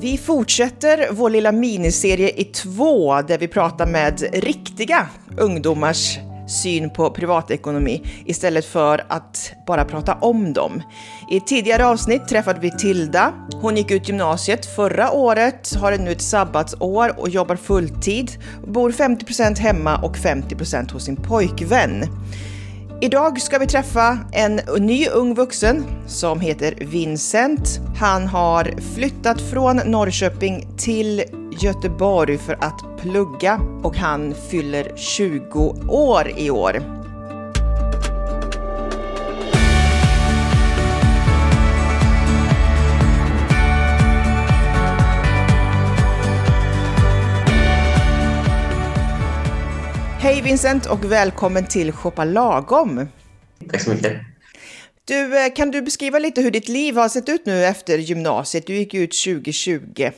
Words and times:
Vi 0.00 0.18
fortsätter 0.18 1.08
vår 1.10 1.30
lilla 1.30 1.52
miniserie 1.52 2.30
i 2.40 2.44
två 2.44 3.22
där 3.22 3.38
vi 3.38 3.48
pratar 3.48 3.86
med 3.86 4.28
riktiga 4.32 5.06
ungdomars 5.38 6.18
syn 6.48 6.90
på 6.90 7.10
privatekonomi 7.10 8.02
istället 8.26 8.64
för 8.64 9.04
att 9.08 9.52
bara 9.66 9.84
prata 9.84 10.14
om 10.14 10.52
dem. 10.52 10.82
I 11.30 11.36
ett 11.36 11.46
tidigare 11.46 11.86
avsnitt 11.86 12.28
träffade 12.28 12.60
vi 12.60 12.70
Tilda. 12.70 13.32
Hon 13.60 13.76
gick 13.76 13.90
ut 13.90 14.08
gymnasiet 14.08 14.66
förra 14.66 15.12
året, 15.12 15.74
har 15.74 15.98
nu 15.98 16.12
ett 16.12 16.22
sabbatsår 16.22 17.20
och 17.20 17.28
jobbar 17.28 17.56
fulltid. 17.56 18.30
Bor 18.66 18.90
50% 18.90 19.58
hemma 19.58 19.98
och 19.98 20.16
50% 20.16 20.92
hos 20.92 21.04
sin 21.04 21.16
pojkvän. 21.16 22.04
Idag 23.00 23.40
ska 23.40 23.58
vi 23.58 23.66
träffa 23.66 24.18
en 24.32 24.60
ny 24.78 25.08
ung 25.08 25.34
vuxen 25.34 25.84
som 26.06 26.40
heter 26.40 26.74
Vincent. 26.80 27.80
Han 27.96 28.26
har 28.26 28.80
flyttat 28.94 29.40
från 29.40 29.76
Norrköping 29.76 30.66
till 30.76 31.22
Göteborg 31.60 32.38
för 32.38 32.52
att 32.52 33.00
plugga 33.00 33.60
och 33.82 33.96
han 33.96 34.34
fyller 34.50 34.96
20 34.96 35.74
år 35.88 36.32
i 36.36 36.50
år. 36.50 36.97
Hej 50.28 50.42
Vincent 50.42 50.86
och 50.86 51.12
välkommen 51.12 51.66
till 51.66 51.92
Shoppa 51.92 52.24
Lagom. 52.24 53.08
Tack 53.70 53.82
så 53.82 53.90
mycket. 53.90 54.20
Du, 55.04 55.44
eh, 55.44 55.54
kan 55.54 55.70
du 55.70 55.82
beskriva 55.82 56.18
lite 56.18 56.40
hur 56.40 56.50
ditt 56.50 56.68
liv 56.68 56.96
har 56.96 57.08
sett 57.08 57.28
ut 57.28 57.46
nu 57.46 57.64
efter 57.64 57.98
gymnasiet? 57.98 58.66
Du 58.66 58.74
gick 58.74 58.94
ut 58.94 59.10
2020. 59.24 60.10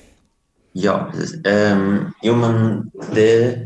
Ja, 0.72 1.10
precis. 1.12 1.46
Um, 1.46 2.12
jo, 2.22 2.36
men 2.36 2.90
det 3.14 3.58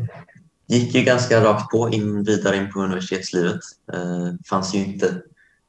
gick 0.67 0.95
ju 0.95 1.01
ganska 1.01 1.43
rakt 1.43 1.71
på 1.71 1.89
in 1.89 2.23
vidare 2.23 2.57
in 2.57 2.71
på 2.71 2.79
universitetslivet. 2.79 3.59
Det 3.91 3.97
uh, 3.97 4.33
fanns 4.49 4.75
ju 4.75 4.79
inte 4.79 5.21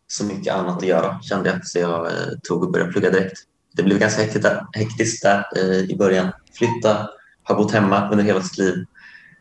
så 0.09 0.25
mycket 0.25 0.55
annat 0.55 0.77
att 0.77 0.89
göra 0.89 1.21
kände 1.23 1.49
jag, 1.49 1.67
så 1.67 1.79
jag 1.79 2.07
uh, 2.07 2.39
tog 2.43 2.63
och 2.63 2.73
började 2.73 2.93
plugga 2.93 3.11
direkt. 3.11 3.39
Det 3.73 3.83
blev 3.83 3.99
ganska 3.99 4.23
hektiskt 4.23 4.43
där, 4.43 4.67
hektiskt 4.73 5.23
där 5.23 5.45
uh, 5.57 5.91
i 5.91 5.97
början. 5.97 6.33
Flytta, 6.59 7.09
ha 7.49 7.55
bott 7.55 7.73
hemma 7.73 8.11
under 8.11 8.25
hela 8.25 8.43
sitt 8.43 8.59
liv 8.59 8.87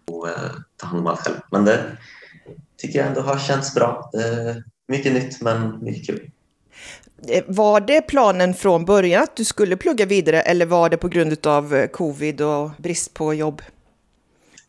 och 0.08 0.28
uh, 0.28 0.34
ta 0.78 0.88
hand 0.88 1.00
om 1.00 1.08
allt 1.08 1.20
själv. 1.20 1.36
Men 1.52 1.66
det 1.66 1.98
tycker 2.78 3.00
jag 3.00 3.08
ändå 3.08 3.22
har 3.22 3.38
känts 3.38 3.76
bra. 3.76 4.12
mycket 4.88 5.14
nytt, 5.14 5.42
men 5.42 5.84
mycket 5.84 6.06
kul. 6.06 6.32
Eh, 7.28 7.44
var 7.48 7.82
det 7.82 8.02
planen 8.02 8.54
från 8.54 8.86
början 8.86 9.24
att 9.24 9.36
du 9.36 9.46
skulle 9.46 9.78
plugga 9.78 10.06
vidare 10.06 10.42
eller 10.42 10.66
var 10.66 10.90
det 10.90 10.98
på 10.98 11.08
grund 11.08 11.48
av 11.48 11.76
eh, 11.76 11.88
covid 11.88 12.42
och 12.42 12.72
brist 12.78 13.14
på 13.14 13.34
jobb? 13.34 13.62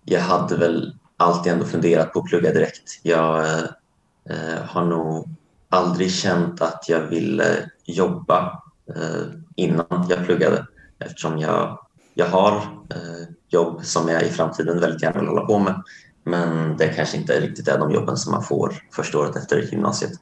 Jag 0.05 0.21
hade 0.21 0.57
väl 0.57 0.95
alltid 1.17 1.53
ändå 1.53 1.65
funderat 1.65 2.13
på 2.13 2.19
att 2.19 2.27
plugga 2.27 2.53
direkt. 2.53 3.01
Jag 3.03 3.45
eh, 4.31 4.65
har 4.67 4.85
nog 4.85 5.29
aldrig 5.69 6.13
känt 6.13 6.61
att 6.61 6.85
jag 6.89 7.01
ville 7.01 7.71
jobba 7.85 8.63
eh, 8.97 9.27
innan 9.57 10.07
jag 10.09 10.27
pluggade 10.27 10.67
eftersom 10.99 11.39
jag, 11.39 11.86
jag 12.19 12.27
har 12.27 12.57
eh, 12.91 13.29
jobb 13.49 13.85
som 13.85 14.09
jag 14.09 14.23
i 14.23 14.29
framtiden 14.29 14.81
väldigt 14.81 15.03
gärna 15.03 15.21
vill 15.21 15.29
hålla 15.29 15.47
på 15.47 15.59
med. 15.59 15.83
Men 16.25 16.77
det 16.77 16.89
kanske 16.89 17.17
inte 17.17 17.41
riktigt 17.41 17.69
är 17.69 17.79
de 17.79 17.91
jobben 17.91 18.17
som 18.17 18.33
man 18.33 18.43
får 18.43 18.75
första 18.93 19.19
året 19.19 19.37
efter 19.37 19.59
gymnasiet. 19.59 20.13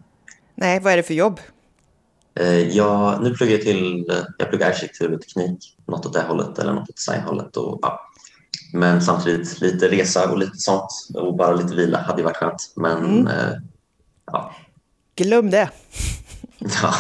Nej, 0.55 0.81
vad 0.81 0.92
är 0.92 0.97
det 0.97 1.03
för 1.03 1.15
jobb? 1.15 1.41
Eh, 2.41 2.69
jag, 2.69 3.22
nu 3.22 3.34
pluggar 3.34 3.53
jag 3.53 3.62
till 3.62 4.12
jag 4.39 4.48
pluggar 4.48 4.69
arkitektur 4.69 5.15
och 5.15 5.22
teknik, 5.22 5.77
något 5.87 6.06
åt 6.06 6.12
det 6.12 6.22
hållet 6.22 6.59
eller 6.59 6.72
något 6.72 6.89
åt 6.89 6.97
designhållet. 6.97 7.56
Och, 7.56 7.78
ja. 7.83 8.11
Men 8.72 9.03
samtidigt 9.03 9.61
lite 9.61 9.89
resa 9.89 10.31
och 10.31 10.39
lite 10.39 10.56
sånt 10.56 10.91
och 11.15 11.37
bara 11.37 11.55
lite 11.55 11.75
vila 11.75 11.98
hade 11.98 12.19
ju 12.19 12.25
varit 12.25 12.37
skönt. 12.37 12.72
Men 12.77 13.05
mm. 13.05 13.27
eh, 13.27 13.53
ja. 14.26 14.55
Glöm 15.16 15.50
det. 15.50 15.71
Ja. 16.82 16.94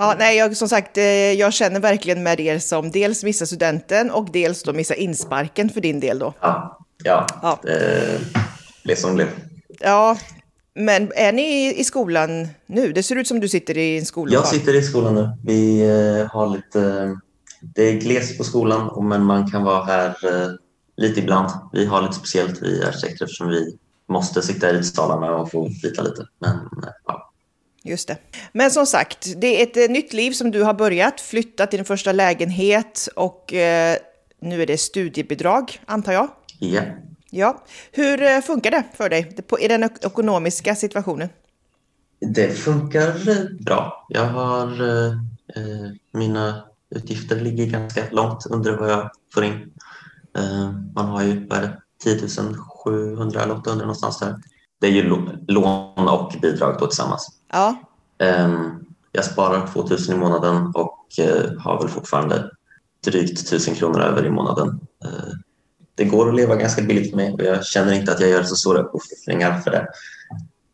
Ja, 0.00 0.14
nej, 0.18 0.36
jag, 0.36 0.56
som 0.56 0.68
sagt, 0.68 0.98
eh, 0.98 1.04
jag 1.32 1.52
känner 1.52 1.80
verkligen 1.80 2.22
med 2.22 2.40
er 2.40 2.58
som 2.58 2.90
dels 2.90 3.24
missar 3.24 3.46
studenten 3.46 4.10
och 4.10 4.28
dels 4.32 4.62
då 4.62 4.72
missar 4.72 4.94
insparken 4.94 5.68
för 5.70 5.80
din 5.80 6.00
del 6.00 6.18
då. 6.18 6.34
Ja, 6.40 6.78
ja, 7.04 7.26
ja. 7.42 7.58
det 7.62 8.20
blev 8.84 8.96
som 8.96 9.16
det. 9.16 9.28
Ja, 9.80 10.16
men 10.74 11.12
är 11.14 11.32
ni 11.32 11.80
i 11.80 11.84
skolan 11.84 12.48
nu? 12.66 12.92
Det 12.92 13.02
ser 13.02 13.16
ut 13.16 13.28
som 13.28 13.40
du 13.40 13.48
sitter 13.48 13.78
i 13.78 13.98
en 13.98 14.06
skola. 14.06 14.32
Jag 14.32 14.46
sitter 14.46 14.74
i 14.74 14.82
skolan 14.82 15.14
nu. 15.14 15.30
Vi 15.44 15.80
eh, 15.80 16.30
har 16.32 16.48
lite... 16.56 17.16
Det 17.62 17.82
är 17.82 18.00
glest 18.00 18.38
på 18.38 18.44
skolan, 18.44 19.08
men 19.08 19.24
man 19.24 19.50
kan 19.50 19.64
vara 19.64 19.84
här 19.84 20.08
eh, 20.08 20.48
lite 20.96 21.20
ibland. 21.20 21.50
Vi 21.72 21.86
har 21.86 22.02
lite 22.02 22.14
speciellt, 22.14 22.62
vi 22.62 22.84
arkitekter, 22.84 23.24
eftersom 23.24 23.48
vi 23.48 23.76
måste 24.08 24.42
sitta 24.42 24.70
i 24.70 24.72
ritsalarna 24.72 25.36
och 25.36 25.50
få 25.50 25.68
byta 25.82 26.02
lite. 26.02 26.26
Men, 26.38 26.56
eh, 26.56 26.92
ja. 27.06 27.29
Just 27.84 28.08
det. 28.08 28.16
Men 28.52 28.70
som 28.70 28.86
sagt, 28.86 29.32
det 29.36 29.62
är 29.62 29.82
ett 29.82 29.90
nytt 29.90 30.12
liv 30.12 30.32
som 30.32 30.50
du 30.50 30.62
har 30.62 30.74
börjat, 30.74 31.20
flyttat 31.20 31.70
till 31.70 31.78
din 31.78 31.84
första 31.84 32.12
lägenhet 32.12 33.08
och 33.16 33.54
eh, 33.54 33.96
nu 34.40 34.62
är 34.62 34.66
det 34.66 34.78
studiebidrag, 34.78 35.80
antar 35.86 36.12
jag? 36.12 36.28
Ja. 36.58 36.82
Ja, 37.30 37.64
hur 37.92 38.22
eh, 38.22 38.40
funkar 38.40 38.70
det 38.70 38.84
för 38.96 39.08
dig 39.08 39.36
i 39.60 39.68
den 39.68 39.84
ekonomiska 39.84 40.74
situationen? 40.74 41.28
Det 42.20 42.58
funkar 42.58 43.14
bra. 43.64 44.06
Jag 44.08 44.26
har 44.26 44.66
eh, 44.88 45.12
eh, 45.56 45.90
mina 46.12 46.64
utgifter 46.90 47.40
ligger 47.40 47.66
ganska 47.66 48.04
långt 48.10 48.46
under 48.46 48.76
vad 48.76 48.90
jag 48.90 49.10
får 49.34 49.44
in. 49.44 49.72
Eh, 50.38 50.70
man 50.94 51.06
har 51.06 51.22
ju 51.22 51.46
vad 51.46 51.58
är 51.58 51.62
det, 51.62 51.80
10 52.02 52.28
700 52.84 53.42
eller 53.42 53.54
800 53.54 53.84
någonstans 53.84 54.18
där. 54.18 54.36
Det 54.80 54.86
är 54.86 54.90
ju 54.90 55.02
lån 55.48 56.08
och 56.08 56.34
bidrag 56.42 56.76
då 56.78 56.86
tillsammans. 56.86 57.39
Ja. 57.52 57.76
Ehm, 58.18 58.84
jag 59.12 59.24
sparar 59.24 59.66
2000 59.66 60.14
i 60.14 60.18
månaden 60.18 60.72
och 60.74 61.06
eh, 61.18 61.58
har 61.58 61.78
väl 61.78 61.88
fortfarande 61.88 62.50
drygt 63.04 63.38
1000 63.38 63.74
kronor 63.74 64.00
över 64.00 64.26
i 64.26 64.30
månaden 64.30 64.68
ehm, 65.04 65.42
det 65.94 66.04
går 66.04 66.28
att 66.28 66.34
leva 66.34 66.56
ganska 66.56 66.82
billigt 66.82 67.10
för 67.10 67.16
mig 67.16 67.32
och 67.32 67.42
jag 67.42 67.66
känner 67.66 67.92
inte 67.92 68.12
att 68.12 68.20
jag 68.20 68.30
gör 68.30 68.42
så 68.42 68.56
stora 68.56 68.82
uppoffringar 68.82 69.60
för 69.60 69.70
det. 69.70 69.86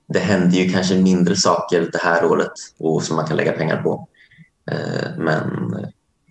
Det 0.08 0.18
händer 0.18 0.56
ju 0.56 0.72
kanske 0.72 0.94
mindre 0.94 1.36
saker 1.36 1.88
det 1.92 2.02
här 2.02 2.24
året 2.24 2.52
och 2.78 3.02
som 3.02 3.16
man 3.16 3.26
kan 3.26 3.36
lägga 3.36 3.52
pengar 3.52 3.82
på. 3.82 4.08
Ehm, 4.70 5.24
men 5.24 5.76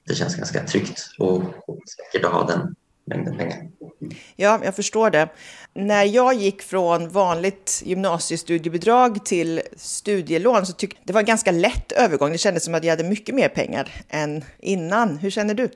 det 0.08 0.16
känns 0.16 0.36
ganska 0.36 0.64
tryggt 0.64 1.02
och 1.20 1.44
säkert 1.98 2.26
att 2.26 2.34
ha 2.34 2.48
den 2.48 2.76
mängden 3.06 3.38
pengar. 3.38 3.68
Ja, 4.36 4.60
jag 4.64 4.76
förstår 4.76 5.10
det. 5.10 5.30
När 5.74 6.04
jag 6.04 6.34
gick 6.34 6.62
från 6.62 7.10
vanligt 7.10 7.82
gymnasiestudiebidrag 7.86 9.26
till 9.26 9.62
studielån 9.78 10.66
så 10.66 10.74
tyckte 10.74 11.02
det 11.04 11.14
var 11.14 11.20
en 11.20 11.26
ganska 11.26 11.52
lätt 11.52 11.92
övergång. 11.92 12.32
Det 12.32 12.38
kändes 12.38 12.64
som 12.64 12.76
att 12.76 12.84
jag 12.84 12.92
hade 12.92 13.10
mycket 13.10 13.36
mer 13.36 13.50
pengar 13.50 13.92
än 14.10 14.44
innan. 14.60 15.18
Hur 15.18 15.30
känner 15.30 15.54
du? 15.54 15.70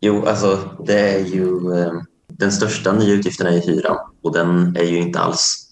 Jo, 0.00 0.26
alltså 0.26 0.76
det 0.86 1.00
är 1.00 1.24
ju 1.24 1.78
eh, 1.78 1.92
den 2.26 2.52
största 2.52 2.92
nya 2.92 3.14
utgiften 3.14 3.46
är 3.46 3.52
ju 3.52 3.60
hyran 3.60 3.96
och 4.22 4.32
den 4.32 4.76
är 4.76 4.84
ju 4.84 4.98
inte 4.98 5.20
alls 5.20 5.66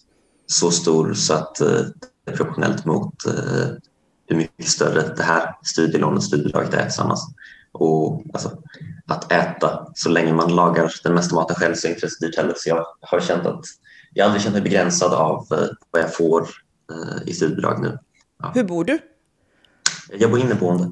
så 0.47 0.71
stor 0.71 1.15
så 1.15 1.34
att 1.34 1.61
eh, 1.61 1.69
det 2.25 2.32
är 2.32 2.37
proportionellt 2.37 2.84
mot 2.84 3.27
eh, 3.27 3.66
hur 4.27 4.37
mycket 4.37 4.69
större 4.69 5.15
det 5.16 5.22
här 5.22 5.55
studielånet 5.62 6.19
och 6.19 6.25
studiebidraget 6.25 6.75
är 6.75 6.82
tillsammans. 6.82 7.34
Och 7.72 8.22
alltså, 8.32 8.59
att 9.12 9.33
äta, 9.33 9.87
så 9.95 10.09
länge 10.09 10.33
man 10.33 10.55
lagar 10.55 10.93
den 11.05 11.15
mesta 11.15 11.34
maten 11.34 11.56
själv 11.56 11.75
så 11.75 11.87
är 11.87 11.89
det 11.89 11.95
inte 11.95 12.09
så 12.09 12.25
dyrt 12.27 12.37
heller. 12.37 12.55
Så 12.56 12.69
jag 12.69 12.87
har 13.00 13.21
känt 13.21 13.47
att 13.47 13.65
jag 14.15 14.25
aldrig 14.25 14.43
känt 14.43 14.55
mig 14.55 14.62
begränsad 14.62 15.12
av 15.12 15.47
vad 15.91 16.03
jag 16.03 16.15
får 16.15 16.49
i 17.27 17.33
studiebidrag 17.34 17.83
nu. 17.83 17.99
Ja. 18.43 18.53
Hur 18.55 18.65
bor 18.65 18.84
du? 18.84 18.99
Jag 20.11 20.31
bor 20.31 20.41
inneboende 20.41 20.91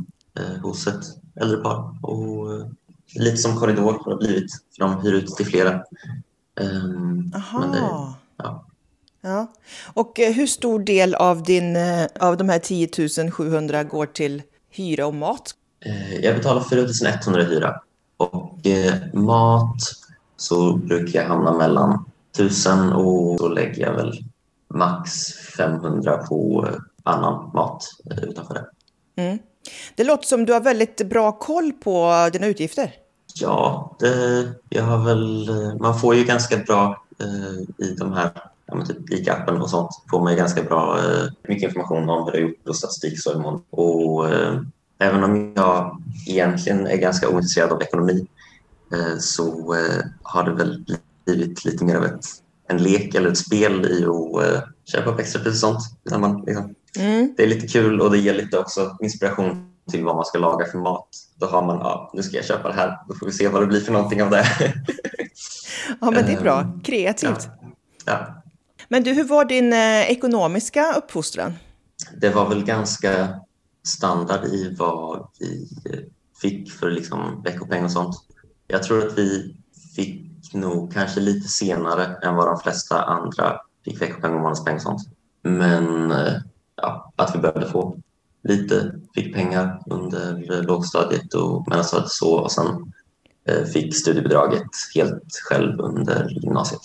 hos 0.62 0.86
ett 0.86 1.04
äldre 1.40 1.56
par 1.56 1.94
och 2.02 2.70
lite 3.14 3.36
som 3.36 3.56
korridor 3.56 3.98
har 4.04 4.10
det 4.10 4.16
blivit, 4.16 4.52
för 4.52 4.84
de 4.84 5.00
hyr 5.00 5.12
ut 5.12 5.36
till 5.36 5.46
flera. 5.46 5.82
Um, 6.60 7.32
Aha. 7.34 7.66
Det, 7.66 7.78
ja. 7.78 8.66
ja. 9.20 9.52
Och 9.92 10.20
eh, 10.20 10.32
hur 10.32 10.46
stor 10.46 10.80
del 10.80 11.14
av, 11.14 11.42
din, 11.42 11.76
eh, 11.76 12.06
av 12.20 12.36
de 12.36 12.48
här 12.48 12.58
10 12.58 13.30
700 13.30 13.84
går 13.84 14.06
till 14.06 14.42
hyra 14.70 15.06
och 15.06 15.14
mat? 15.14 15.54
Eh, 15.84 16.14
jag 16.14 16.36
betalar 16.36 16.62
4 16.62 17.10
100 17.24 17.42
i 17.42 17.44
hyra 17.44 17.80
och 18.20 18.66
eh, 18.66 18.94
mat 19.12 19.76
så 20.36 20.76
brukar 20.76 21.20
jag 21.20 21.28
hamna 21.28 21.52
mellan 21.52 22.04
1000 22.34 22.92
och 22.92 23.40
så 23.40 23.48
lägger 23.48 23.82
jag 23.82 23.92
väl 23.92 24.24
max 24.68 25.32
500 25.56 26.16
på 26.16 26.68
annan 27.02 27.50
mat 27.54 27.88
utanför 28.22 28.54
det. 28.54 28.66
Mm. 29.22 29.38
Det 29.94 30.04
låter 30.04 30.26
som 30.26 30.44
du 30.44 30.52
har 30.52 30.60
väldigt 30.60 31.08
bra 31.08 31.32
koll 31.32 31.72
på 31.72 32.28
dina 32.32 32.46
utgifter. 32.46 32.92
Ja, 33.34 33.96
det, 33.98 34.48
jag 34.68 34.84
har 34.84 35.04
väl, 35.04 35.50
man 35.80 36.00
får 36.00 36.14
ju 36.14 36.24
ganska 36.24 36.56
bra 36.56 37.04
eh, 37.20 37.86
i 37.86 37.94
de 37.98 38.12
här 38.12 38.30
ja, 38.66 38.74
men 38.74 38.86
typ 38.86 39.10
ICA-appen 39.10 39.60
och 39.60 39.70
sånt 39.70 39.90
får 40.10 40.20
man 40.20 40.32
ju 40.32 40.38
ganska 40.38 40.62
bra, 40.62 40.98
eh, 40.98 41.28
mycket 41.48 41.68
information 41.68 42.10
om 42.10 42.24
hur 42.24 42.32
det 42.32 42.38
är 42.38 42.42
gjort 42.42 42.68
och 42.68 42.76
statistik 42.76 43.26
imorgon. 43.34 43.62
Och 43.70 44.28
eh, 44.28 44.60
även 45.00 45.24
om 45.24 45.52
jag 45.56 46.02
egentligen 46.26 46.86
är 46.86 46.96
ganska 46.96 47.28
ointresserad 47.28 47.72
av 47.72 47.82
ekonomi 47.82 48.26
eh, 48.92 49.18
så 49.18 49.74
eh, 49.74 50.04
har 50.22 50.44
det 50.44 50.54
väl 50.54 50.84
blivit 51.24 51.64
lite 51.64 51.84
mer 51.84 51.96
av 51.96 52.04
ett, 52.04 52.24
en 52.68 52.82
lek 52.82 53.14
eller 53.14 53.30
ett 53.30 53.38
spel 53.38 53.86
i 53.86 54.04
att 54.04 54.44
eh, 54.44 54.62
köpa 54.92 55.10
upp 55.10 55.20
extrapris 55.20 55.52
och 55.52 55.58
sånt. 55.58 55.80
När 56.02 56.18
man, 56.18 56.44
liksom, 56.46 56.74
mm. 56.98 57.34
Det 57.36 57.42
är 57.42 57.46
lite 57.46 57.66
kul 57.66 58.00
och 58.00 58.10
det 58.10 58.18
ger 58.18 58.34
lite 58.34 58.58
också 58.58 58.96
inspiration 59.00 59.66
till 59.90 60.04
vad 60.04 60.16
man 60.16 60.24
ska 60.24 60.38
laga 60.38 60.66
för 60.66 60.78
mat. 60.78 61.08
Då 61.36 61.46
har 61.46 61.62
man, 61.62 61.78
ja, 61.78 62.10
nu 62.14 62.22
ska 62.22 62.36
jag 62.36 62.44
köpa 62.44 62.68
det 62.68 62.74
här, 62.74 62.98
då 63.08 63.14
får 63.14 63.26
vi 63.26 63.32
se 63.32 63.48
vad 63.48 63.62
det 63.62 63.66
blir 63.66 63.80
för 63.80 63.92
någonting 63.92 64.22
av 64.22 64.30
det. 64.30 64.46
ja, 66.00 66.10
men 66.10 66.26
det 66.26 66.32
är 66.32 66.40
bra. 66.40 66.80
Kreativt. 66.84 67.48
Ja. 67.48 67.72
ja. 68.04 68.42
Men 68.88 69.02
du, 69.02 69.12
hur 69.12 69.24
var 69.24 69.44
din 69.44 69.72
eh, 69.72 70.10
ekonomiska 70.10 70.92
uppfostran? 70.92 71.54
Det 72.20 72.30
var 72.30 72.48
väl 72.48 72.64
ganska 72.64 73.40
standard 73.82 74.44
i 74.44 74.74
vad 74.78 75.28
vi 75.38 75.68
eh, 75.84 76.00
fick 76.40 76.72
för 76.72 76.90
liksom 76.90 77.42
veckopeng 77.44 77.84
och 77.84 77.92
sånt. 77.92 78.16
Jag 78.66 78.82
tror 78.82 79.06
att 79.06 79.18
vi 79.18 79.56
fick 79.96 80.54
nog 80.54 80.92
kanske 80.92 81.20
lite 81.20 81.48
senare 81.48 82.04
än 82.22 82.34
vad 82.34 82.46
de 82.46 82.58
flesta 82.58 83.02
andra 83.02 83.60
fick 83.84 84.02
veckopeng 84.02 84.34
och 84.34 84.40
månadspeng 84.40 84.74
och 84.74 84.82
sånt. 84.82 85.02
Men 85.42 86.10
eh, 86.10 86.32
ja, 86.76 87.12
att 87.16 87.34
vi 87.34 87.38
började 87.38 87.66
få 87.70 87.96
lite, 88.42 88.94
fick 89.14 89.34
pengar 89.34 89.82
under 89.86 90.62
lågstadiet 90.62 91.34
och 91.34 91.68
mellanstadiet 91.68 92.10
så 92.10 92.34
och 92.34 92.52
sen 92.52 92.92
eh, 93.44 93.64
fick 93.64 93.96
studiebidraget 93.96 94.68
helt 94.94 95.28
själv 95.48 95.80
under 95.80 96.28
gymnasiet. 96.30 96.80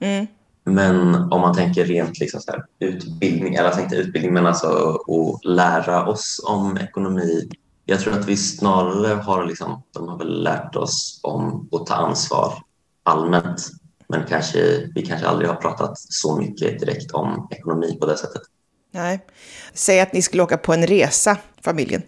Mm. 0.00 0.26
Men 0.64 1.14
om 1.14 1.40
man 1.40 1.54
tänker 1.54 1.84
rent 1.84 2.20
liksom 2.20 2.40
så 2.40 2.50
här, 2.50 2.64
utbildning, 2.78 3.54
eller 3.54 3.66
alltså 3.66 3.82
inte 3.82 3.96
utbildning 3.96 4.32
men 4.32 4.46
alltså 4.46 4.98
att 5.08 5.44
lära 5.44 6.06
oss 6.06 6.44
om 6.48 6.76
ekonomi. 6.76 7.48
Jag 7.84 8.00
tror 8.00 8.18
att 8.18 8.28
vi 8.28 8.36
snarare 8.36 9.14
har, 9.14 9.44
liksom, 9.44 9.82
de 9.94 10.08
har 10.08 10.18
väl 10.18 10.42
lärt 10.42 10.76
oss 10.76 11.20
om 11.22 11.68
att 11.72 11.86
ta 11.86 11.94
ansvar 11.94 12.54
allmänt. 13.02 13.68
Men 14.08 14.26
kanske, 14.28 14.88
vi 14.94 15.06
kanske 15.06 15.26
aldrig 15.26 15.48
har 15.48 15.56
pratat 15.56 15.98
så 15.98 16.36
mycket 16.36 16.80
direkt 16.80 17.10
om 17.10 17.48
ekonomi 17.50 17.96
på 18.00 18.06
det 18.06 18.16
sättet. 18.16 18.42
Nej. 18.92 19.20
Säg 19.74 20.00
att 20.00 20.12
ni 20.12 20.22
skulle 20.22 20.42
åka 20.42 20.58
på 20.58 20.74
en 20.74 20.86
resa, 20.86 21.36
familjen. 21.64 22.02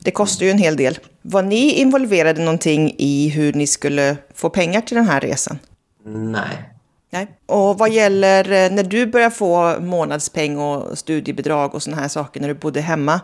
Det 0.00 0.10
kostar 0.10 0.46
ju 0.46 0.50
en 0.50 0.58
hel 0.58 0.76
del. 0.76 0.98
Var 1.22 1.42
ni 1.42 1.72
involverade 1.72 2.44
någonting 2.44 2.94
i 2.98 3.28
hur 3.28 3.52
ni 3.52 3.66
skulle 3.66 4.16
få 4.34 4.50
pengar 4.50 4.80
till 4.80 4.96
den 4.96 5.06
här 5.06 5.20
resan? 5.20 5.58
Nej, 6.04 6.77
Nej. 7.10 7.38
Och 7.46 7.78
vad 7.78 7.92
gäller 7.92 8.44
eh, 8.44 8.72
när 8.72 8.82
du 8.82 9.06
började 9.06 9.34
få 9.34 9.80
månadspeng 9.80 10.58
och 10.58 10.98
studiebidrag 10.98 11.74
och 11.74 11.82
sådana 11.82 12.02
här 12.02 12.08
saker 12.08 12.40
när 12.40 12.48
du 12.48 12.54
bodde 12.54 12.80
hemma. 12.80 13.20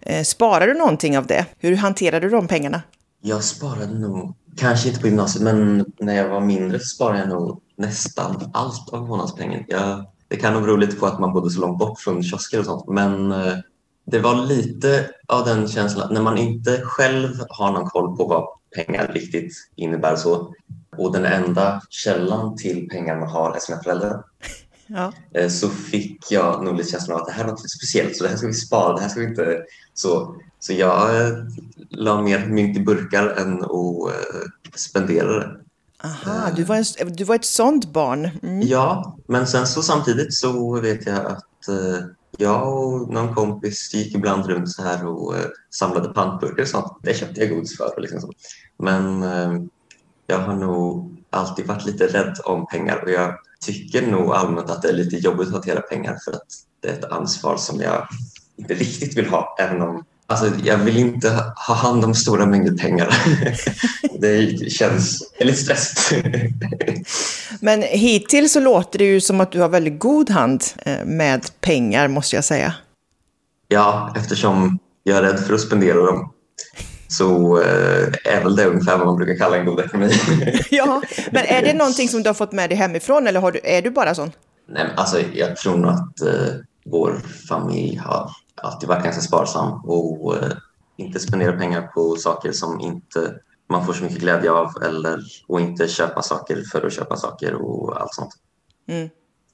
Eh, 0.00 0.22
sparade 0.22 0.72
du 0.72 0.78
någonting 0.78 1.18
av 1.18 1.26
det? 1.26 1.46
Hur 1.58 1.76
hanterade 1.76 2.26
du 2.26 2.30
de 2.30 2.48
pengarna? 2.48 2.82
Jag 3.20 3.44
sparade 3.44 3.98
nog, 3.98 4.34
kanske 4.56 4.88
inte 4.88 5.00
på 5.00 5.06
gymnasiet, 5.06 5.44
men 5.44 5.84
när 6.00 6.14
jag 6.14 6.28
var 6.28 6.40
mindre 6.40 6.78
så 6.78 6.86
sparade 6.86 7.18
jag 7.18 7.28
nog 7.28 7.60
nästan 7.76 8.50
allt 8.54 8.92
av 8.92 9.08
månadspengen. 9.08 9.64
Jag, 9.68 10.06
det 10.28 10.36
kan 10.36 10.52
nog 10.52 10.62
bero 10.62 10.76
lite 10.76 10.96
på 10.96 11.06
att 11.06 11.20
man 11.20 11.32
bodde 11.32 11.50
så 11.50 11.60
långt 11.60 11.78
bort 11.78 12.00
från 12.00 12.22
kiosker 12.22 12.58
och 12.58 12.64
sånt, 12.64 12.88
men 12.88 13.32
eh, 13.32 13.54
det 14.06 14.18
var 14.18 14.46
lite 14.46 15.10
av 15.28 15.44
den 15.44 15.68
känslan 15.68 16.14
när 16.14 16.22
man 16.22 16.38
inte 16.38 16.80
själv 16.84 17.28
har 17.48 17.72
någon 17.72 17.90
koll 17.90 18.16
på 18.16 18.26
vad 18.26 18.46
pengar 18.74 19.12
riktigt 19.14 19.52
innebär 19.76 20.16
så 20.16 20.54
och 20.98 21.12
den 21.12 21.24
enda 21.24 21.82
källan 21.90 22.56
till 22.56 22.88
pengar 22.88 23.20
man 23.20 23.28
har 23.28 23.56
är 23.56 23.58
sina 23.58 23.82
föräldrar. 23.82 24.24
Ja. 24.86 25.12
Eh, 25.34 25.48
så 25.48 25.68
fick 25.68 26.32
jag 26.32 26.64
nog 26.64 26.76
lite 26.76 26.90
känslan 26.90 27.16
av 27.16 27.22
att 27.22 27.28
det 27.28 27.32
här 27.32 27.44
är 27.44 27.48
något 27.48 27.70
speciellt, 27.70 28.16
så 28.16 28.24
det 28.24 28.30
här 28.30 28.36
ska 28.36 28.46
vi 28.46 28.54
spara, 28.54 28.94
det 28.94 29.00
här 29.00 29.08
ska 29.08 29.20
vi 29.20 29.26
inte... 29.26 29.62
Så, 29.94 30.36
så 30.58 30.72
jag 30.72 31.26
eh, 31.26 31.36
la 31.90 32.22
mer 32.22 32.46
mynt 32.46 32.76
i 32.76 32.80
burkar 32.80 33.28
än 33.28 33.62
att 33.62 33.70
eh, 33.70 34.40
spendera 34.74 35.38
det. 35.38 35.56
Aha, 36.04 36.50
du 36.56 36.62
var, 36.62 36.76
en, 36.76 37.12
du 37.12 37.24
var 37.24 37.34
ett 37.34 37.44
sånt 37.44 37.92
barn. 37.92 38.30
Mm. 38.42 38.60
Ja, 38.60 39.16
men 39.26 39.46
sen 39.46 39.66
så 39.66 39.82
samtidigt 39.82 40.34
så 40.34 40.80
vet 40.80 41.06
jag 41.06 41.26
att 41.26 41.68
jag 42.38 42.78
och 42.78 43.12
någon 43.12 43.34
kompis 43.34 43.94
gick 43.94 44.14
ibland 44.14 44.46
runt 44.46 44.70
så 44.70 44.82
här 44.82 45.06
och 45.06 45.34
samlade 45.70 46.08
pantburkar 46.08 46.62
och 46.62 46.68
sånt. 46.68 46.98
Det 47.02 47.14
köpte 47.14 47.40
jag 47.40 47.50
godis 47.50 47.76
för. 47.76 48.00
Liksom. 48.00 48.32
Men 48.78 49.22
jag 50.26 50.38
har 50.38 50.54
nog 50.54 51.16
alltid 51.30 51.66
varit 51.66 51.86
lite 51.86 52.06
rädd 52.06 52.38
om 52.44 52.66
pengar 52.66 53.02
och 53.04 53.10
jag 53.10 53.34
tycker 53.64 54.06
nog 54.06 54.32
allmänt 54.32 54.70
att 54.70 54.82
det 54.82 54.88
är 54.88 54.92
lite 54.92 55.16
jobbigt 55.16 55.48
att 55.48 55.54
hantera 55.54 55.80
pengar 55.80 56.18
för 56.24 56.32
att 56.32 56.46
det 56.82 56.88
är 56.88 56.92
ett 56.92 57.12
ansvar 57.12 57.56
som 57.56 57.80
jag 57.80 58.08
inte 58.56 58.74
riktigt 58.74 59.16
vill 59.16 59.26
ha. 59.26 59.56
Även 59.58 59.82
om, 59.82 60.04
alltså, 60.26 60.50
jag 60.64 60.78
vill 60.78 60.96
inte 60.96 61.52
ha 61.66 61.74
hand 61.74 62.04
om 62.04 62.14
stora 62.14 62.46
mängder 62.46 62.76
pengar. 62.76 63.14
det 64.20 64.70
känns 64.72 65.32
lite 65.40 65.58
stressigt. 65.58 66.26
Men 67.60 67.82
hittills 67.82 68.52
så 68.52 68.60
låter 68.60 68.98
det 68.98 69.04
ju 69.04 69.20
som 69.20 69.40
att 69.40 69.52
du 69.52 69.60
har 69.60 69.68
väldigt 69.68 69.98
god 69.98 70.30
hand 70.30 70.64
eh, 70.78 71.04
med 71.04 71.46
pengar 71.60 72.08
måste 72.08 72.36
jag 72.36 72.44
säga. 72.44 72.74
Ja, 73.68 74.14
eftersom 74.16 74.78
jag 75.02 75.18
är 75.18 75.22
rädd 75.22 75.40
för 75.40 75.54
att 75.54 75.60
spendera 75.60 76.06
dem 76.06 76.33
så 77.18 77.60
eh, 77.60 78.06
är 78.24 78.42
väl 78.42 78.56
det 78.56 78.66
ungefär 78.66 78.98
vad 78.98 79.06
man 79.06 79.16
brukar 79.16 79.36
kalla 79.36 79.56
en 79.56 79.66
god 79.66 79.80
ekonomi. 79.80 80.12
ja, 80.70 81.02
men 81.30 81.44
är 81.44 81.62
det 81.62 81.74
någonting 81.74 82.08
som 82.08 82.22
du 82.22 82.28
har 82.28 82.34
fått 82.34 82.52
med 82.52 82.70
dig 82.70 82.78
hemifrån 82.78 83.26
eller 83.26 83.50
du, 83.50 83.60
är 83.64 83.82
du 83.82 83.90
bara 83.90 84.14
sån? 84.14 84.32
Nej, 84.68 84.86
alltså, 84.96 85.20
jag 85.20 85.56
tror 85.56 85.76
nog 85.76 85.90
att 85.90 86.20
eh, 86.20 86.54
vår 86.84 87.20
familj 87.48 87.96
har 87.96 88.30
alltid 88.54 88.88
varit 88.88 89.04
ganska 89.04 89.22
sparsam 89.22 89.84
och 89.84 90.36
eh, 90.36 90.52
inte 90.96 91.20
spendera 91.20 91.58
pengar 91.58 91.82
på 91.82 92.16
saker 92.16 92.52
som 92.52 92.80
inte 92.80 93.34
man 93.68 93.86
får 93.86 93.92
så 93.92 94.04
mycket 94.04 94.18
glädje 94.18 94.50
av 94.50 94.72
eller, 94.82 95.20
och 95.46 95.60
inte 95.60 95.88
köpa 95.88 96.22
saker 96.22 96.62
för 96.72 96.86
att 96.86 96.92
köpa 96.92 97.16
saker 97.16 97.54
och 97.54 98.00
allt 98.00 98.14
sånt. 98.14 98.34
Mm. 98.88 99.08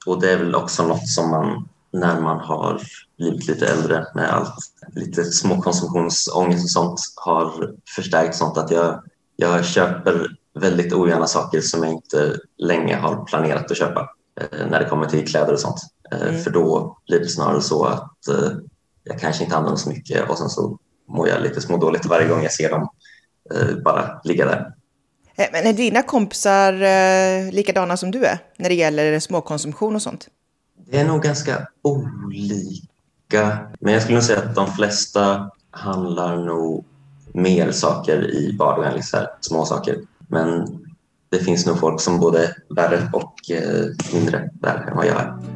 Och 0.05 0.21
det 0.21 0.31
är 0.31 0.37
väl 0.37 0.55
också 0.55 0.87
något 0.87 1.07
som 1.07 1.29
man 1.29 1.69
när 1.91 2.21
man 2.21 2.39
har 2.39 2.81
blivit 3.17 3.47
lite 3.47 3.67
äldre 3.67 4.05
med 4.15 4.33
allt, 4.33 4.55
lite 4.95 5.23
småkonsumtionsångest 5.23 6.63
och 6.63 6.69
sånt 6.69 6.99
har 7.15 7.73
förstärkt 7.95 8.35
sånt 8.35 8.57
att 8.57 8.71
jag, 8.71 9.03
jag 9.35 9.65
köper 9.65 10.27
väldigt 10.53 10.93
ogärna 10.93 11.27
saker 11.27 11.61
som 11.61 11.83
jag 11.83 11.91
inte 11.91 12.37
länge 12.57 12.95
har 12.95 13.25
planerat 13.25 13.71
att 13.71 13.77
köpa 13.77 14.09
eh, 14.41 14.67
när 14.67 14.79
det 14.79 14.89
kommer 14.89 15.05
till 15.05 15.27
kläder 15.27 15.53
och 15.53 15.59
sånt. 15.59 15.79
Eh, 16.11 16.21
mm. 16.21 16.43
För 16.43 16.51
då 16.51 16.97
blir 17.07 17.19
det 17.19 17.29
snarare 17.29 17.61
så 17.61 17.85
att 17.85 18.27
eh, 18.27 18.51
jag 19.03 19.19
kanske 19.19 19.43
inte 19.43 19.55
använder 19.55 19.79
så 19.79 19.89
mycket 19.89 20.29
och 20.29 20.37
sen 20.37 20.49
så 20.49 20.77
mår 21.07 21.27
jag 21.27 21.41
lite 21.41 21.61
smådåligt 21.61 22.05
varje 22.05 22.27
gång 22.27 22.43
jag 22.43 22.51
ser 22.51 22.69
dem 22.69 22.89
bara 23.85 24.21
ligga 24.23 24.45
där. 24.45 24.73
Men 25.51 25.67
är 25.67 25.73
dina 25.73 26.03
kompisar 26.03 27.51
likadana 27.51 27.97
som 27.97 28.11
du 28.11 28.25
är 28.25 28.39
när 28.57 28.69
det 28.69 28.75
gäller 28.75 29.19
småkonsumtion 29.19 29.95
och 29.95 30.01
sånt? 30.01 30.27
Det 30.91 30.99
är 30.99 31.07
nog 31.07 31.21
ganska 31.21 31.67
olika. 31.81 33.57
Men 33.79 33.93
jag 33.93 34.01
skulle 34.01 34.17
nog 34.17 34.23
säga 34.23 34.39
att 34.39 34.55
de 34.55 34.67
flesta 34.67 35.51
handlar 35.71 36.37
nog 36.37 36.85
mer 37.33 37.71
saker 37.71 38.35
i 38.35 38.57
vardagen, 38.57 38.93
liksom 38.93 39.19
små 39.41 39.65
saker. 39.65 39.97
Men 40.27 40.79
det 41.29 41.39
finns 41.39 41.65
nog 41.65 41.79
folk 41.79 42.01
som 42.01 42.19
både 42.19 42.55
värre 42.69 43.09
och 43.13 43.51
eh, 43.51 43.85
mindre 44.13 44.49
värre 44.61 44.89
än 44.89 44.97
vad 44.97 45.05
jag 45.05 45.21
är. 45.21 45.50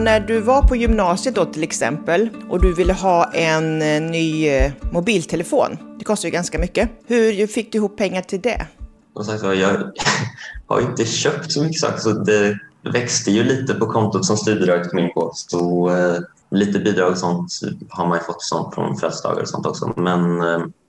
När 0.00 0.20
du 0.20 0.40
var 0.40 0.62
på 0.62 0.76
gymnasiet 0.76 1.34
då 1.34 1.44
till 1.44 1.62
exempel 1.62 2.28
och 2.48 2.62
du 2.62 2.74
ville 2.74 2.92
ha 2.92 3.32
en 3.32 3.82
eh, 3.82 4.02
ny 4.02 4.48
eh, 4.48 4.72
mobiltelefon, 4.92 5.78
det 5.98 6.04
kostar 6.04 6.28
ju 6.28 6.32
ganska 6.32 6.58
mycket. 6.58 6.90
Hur 7.06 7.46
fick 7.46 7.72
du 7.72 7.78
ihop 7.78 7.96
pengar 7.96 8.22
till 8.22 8.40
det? 8.40 8.66
Som 9.14 9.24
sagt 9.24 9.42
jag 9.42 9.92
har 10.66 10.80
inte 10.80 11.04
köpt 11.04 11.52
så 11.52 11.62
mycket 11.62 11.80
saker 11.80 11.98
så 11.98 12.12
det 12.12 12.58
växte 12.92 13.30
ju 13.30 13.44
lite 13.44 13.74
på 13.74 13.86
kontot 13.86 14.24
som 14.24 14.36
studiebidraget 14.36 14.90
kom 14.90 14.98
in 14.98 15.12
på. 15.14 15.30
Så 15.34 15.90
eh, 15.90 16.20
lite 16.50 16.78
bidrag 16.78 17.12
och 17.12 17.18
sånt 17.18 17.52
har 17.88 18.06
man 18.06 18.18
ju 18.18 18.24
fått 18.24 18.42
sånt 18.42 18.74
från 18.74 18.96
födelsedagar 18.96 19.42
och 19.42 19.48
sånt 19.48 19.66
också. 19.66 19.92
Men 19.96 20.42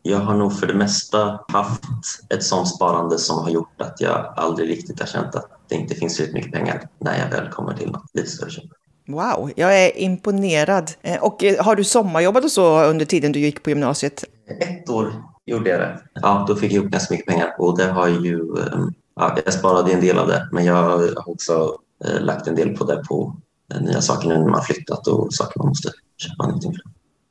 jag 0.04 0.20
har 0.20 0.36
nog 0.36 0.60
för 0.60 0.68
det 0.68 0.74
mesta 0.74 1.40
haft 1.48 1.84
ett 2.30 2.44
sånt 2.44 2.68
sparande 2.68 3.18
som 3.18 3.44
har 3.44 3.50
gjort 3.50 3.82
att 3.82 4.02
jag 4.02 4.34
aldrig 4.38 4.70
riktigt 4.70 5.00
har 5.00 5.08
känt 5.08 5.36
att 5.36 5.48
det 5.68 5.76
inte 5.76 5.96
finns 5.96 6.18
så 6.18 6.24
mycket 6.34 6.52
pengar 6.52 6.88
när 7.00 7.20
jag 7.20 7.30
väl 7.30 7.50
kommer 7.50 7.74
till 7.74 7.92
något 7.92 8.06
lite 8.14 8.30
större 8.30 8.50
köp. 8.50 8.64
Wow, 9.08 9.52
jag 9.56 9.80
är 9.86 9.98
imponerad. 9.98 10.92
Eh, 11.02 11.24
och 11.24 11.44
eh, 11.44 11.64
har 11.64 11.76
du 11.76 11.84
sommarjobbat 11.84 12.44
och 12.44 12.52
så 12.52 12.84
under 12.84 13.06
tiden 13.06 13.32
du 13.32 13.40
gick 13.40 13.64
på 13.64 13.70
gymnasiet? 13.70 14.24
Ett 14.60 14.90
år 14.90 15.14
gjorde 15.46 15.70
jag 15.70 15.80
det. 15.80 16.00
Ja, 16.14 16.46
då 16.48 16.56
fick 16.56 16.72
jag 16.72 16.76
ihop 16.76 16.92
ganska 16.92 17.14
mycket 17.14 17.28
pengar 17.28 17.56
och 17.60 17.78
det 17.78 17.86
har 17.92 18.08
ju... 18.08 18.40
Ehm, 18.40 18.94
ja, 19.16 19.38
jag 19.46 19.54
sparade 19.54 19.92
en 19.92 20.02
del 20.02 20.18
av 20.18 20.28
det, 20.28 20.50
men 20.52 20.66
jag 20.66 20.76
har 20.76 21.30
också 21.30 21.78
eh, 22.06 22.22
lagt 22.22 22.48
en 22.48 22.56
del 22.56 22.78
på 22.78 22.84
det 22.84 23.04
på 23.08 23.36
nya 23.80 24.02
saker 24.02 24.28
nu 24.28 24.38
när 24.38 24.50
man 24.50 24.64
flyttat 24.64 25.08
och 25.08 25.34
saker 25.34 25.60
man 25.60 25.68
måste 25.68 25.90
köpa 26.18 26.44
någonting 26.44 26.72
för. 26.72 26.82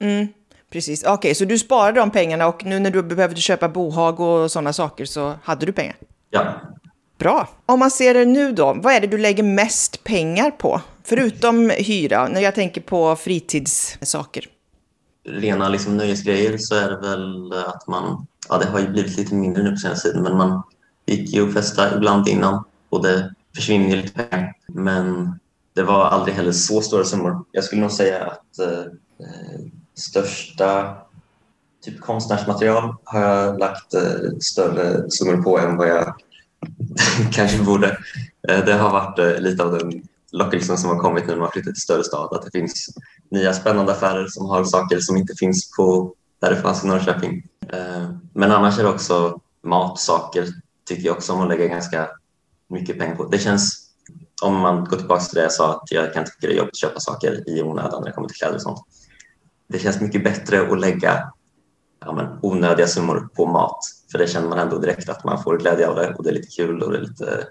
Mm, 0.06 0.28
precis, 0.72 1.02
okej, 1.02 1.14
okay, 1.14 1.34
så 1.34 1.44
du 1.44 1.58
sparade 1.58 2.00
de 2.00 2.10
pengarna 2.10 2.46
och 2.46 2.64
nu 2.64 2.78
när 2.78 2.90
du 2.90 3.02
behövde 3.02 3.40
köpa 3.40 3.68
bohag 3.68 4.20
och 4.20 4.50
sådana 4.50 4.72
saker 4.72 5.04
så 5.04 5.34
hade 5.42 5.66
du 5.66 5.72
pengar? 5.72 5.96
Ja. 6.30 6.54
Bra. 7.18 7.48
Om 7.66 7.78
man 7.78 7.90
ser 7.90 8.14
det 8.14 8.24
nu 8.24 8.52
då, 8.52 8.76
vad 8.82 8.94
är 8.94 9.00
det 9.00 9.06
du 9.06 9.18
lägger 9.18 9.42
mest 9.42 10.04
pengar 10.04 10.50
på? 10.50 10.80
Förutom 11.10 11.70
hyra, 11.70 12.28
när 12.28 12.40
jag 12.40 12.54
tänker 12.54 12.80
på 12.80 13.16
fritidssaker. 13.16 14.44
Rena 15.28 15.68
liksom 15.68 15.96
nöjesgrejer 15.96 16.58
så 16.58 16.74
är 16.74 16.90
det 16.90 16.96
väl 16.96 17.52
att 17.52 17.86
man, 17.86 18.26
ja 18.48 18.58
det 18.58 18.66
har 18.66 18.80
ju 18.80 18.88
blivit 18.88 19.16
lite 19.16 19.34
mindre 19.34 19.62
nu 19.62 19.70
på 19.70 19.76
senaste 19.76 20.08
tiden, 20.08 20.22
men 20.22 20.36
man 20.36 20.62
gick 21.06 21.34
ju 21.34 21.42
och 21.42 21.52
festade 21.52 21.96
ibland 21.96 22.28
innan 22.28 22.64
och 22.88 23.02
det 23.02 23.34
försvinner 23.54 23.96
lite 23.96 24.24
pengar. 24.24 24.52
Men 24.68 25.38
det 25.74 25.82
var 25.82 26.04
aldrig 26.04 26.34
heller 26.34 26.52
så 26.52 26.80
stora 26.80 27.04
summor. 27.04 27.44
Jag 27.52 27.64
skulle 27.64 27.82
nog 27.82 27.92
säga 27.92 28.26
att 28.26 28.58
eh, 28.58 28.84
största 29.94 30.96
typ 31.84 32.00
konstnärsmaterial 32.00 32.94
har 33.04 33.20
jag 33.20 33.58
lagt 33.58 33.94
eh, 33.94 34.38
större 34.40 35.10
summor 35.10 35.42
på 35.42 35.58
än 35.58 35.76
vad 35.76 35.88
jag 35.88 36.14
kanske 37.32 37.62
borde. 37.62 37.98
Eh, 38.48 38.64
det 38.64 38.72
har 38.72 38.90
varit 38.90 39.18
eh, 39.18 39.40
lite 39.40 39.62
av 39.62 39.78
den 39.78 40.02
lockelsen 40.32 40.78
som 40.78 40.90
har 40.90 40.98
kommit 40.98 41.26
nu 41.26 41.32
när 41.32 41.40
man 41.40 41.50
flyttat 41.50 41.74
till 41.74 41.82
större 41.82 42.04
stad, 42.04 42.28
att 42.32 42.42
det 42.42 42.58
finns 42.58 42.86
nya 43.30 43.52
spännande 43.52 43.92
affärer 43.92 44.26
som 44.28 44.46
har 44.46 44.64
saker 44.64 45.00
som 45.00 45.16
inte 45.16 45.34
finns 45.34 45.70
på 45.76 46.14
där 46.40 46.50
det 46.50 46.56
fanns 46.56 46.84
i 46.84 46.86
Norrköping. 46.86 47.46
Eh, 47.68 48.10
men 48.34 48.52
annars 48.52 48.78
är 48.78 48.82
det 48.82 48.88
också 48.88 49.40
matsaker 49.62 50.46
tycker 50.84 51.06
jag 51.06 51.16
också 51.16 51.32
om 51.32 51.40
att 51.40 51.48
lägga 51.48 51.66
ganska 51.66 52.08
mycket 52.68 52.98
pengar 52.98 53.16
på. 53.16 53.24
Det 53.24 53.38
känns, 53.38 53.90
om 54.42 54.56
man 54.56 54.84
går 54.84 54.96
tillbaka 54.96 55.22
till 55.22 55.34
det 55.34 55.42
jag 55.42 55.52
sa, 55.52 55.74
att 55.74 55.90
jag 55.92 56.14
kan 56.14 56.24
tycka 56.24 56.46
det 56.46 56.52
är 56.52 56.56
jobbigt 56.56 56.72
att 56.72 56.76
köpa 56.76 57.00
saker 57.00 57.48
i 57.48 57.62
onödan 57.62 58.00
när 58.00 58.06
det 58.06 58.12
kommer 58.12 58.28
till 58.28 58.36
kläder 58.36 58.54
och 58.54 58.62
sånt. 58.62 58.80
Det 59.68 59.78
känns 59.78 60.00
mycket 60.00 60.24
bättre 60.24 60.72
att 60.72 60.80
lägga 60.80 61.32
ja, 62.00 62.12
men, 62.12 62.38
onödiga 62.42 62.86
summor 62.86 63.28
på 63.34 63.46
mat. 63.46 63.78
För 64.12 64.18
det 64.18 64.26
känner 64.26 64.48
man 64.48 64.58
ändå 64.58 64.78
direkt 64.78 65.08
att 65.08 65.24
man 65.24 65.42
får 65.42 65.58
glädje 65.58 65.88
av 65.88 65.96
det 65.96 66.14
och 66.14 66.24
det 66.24 66.30
är 66.30 66.34
lite 66.34 66.56
kul 66.56 66.82
och 66.82 66.92
det 66.92 66.98
är 66.98 67.02
lite... 67.02 67.46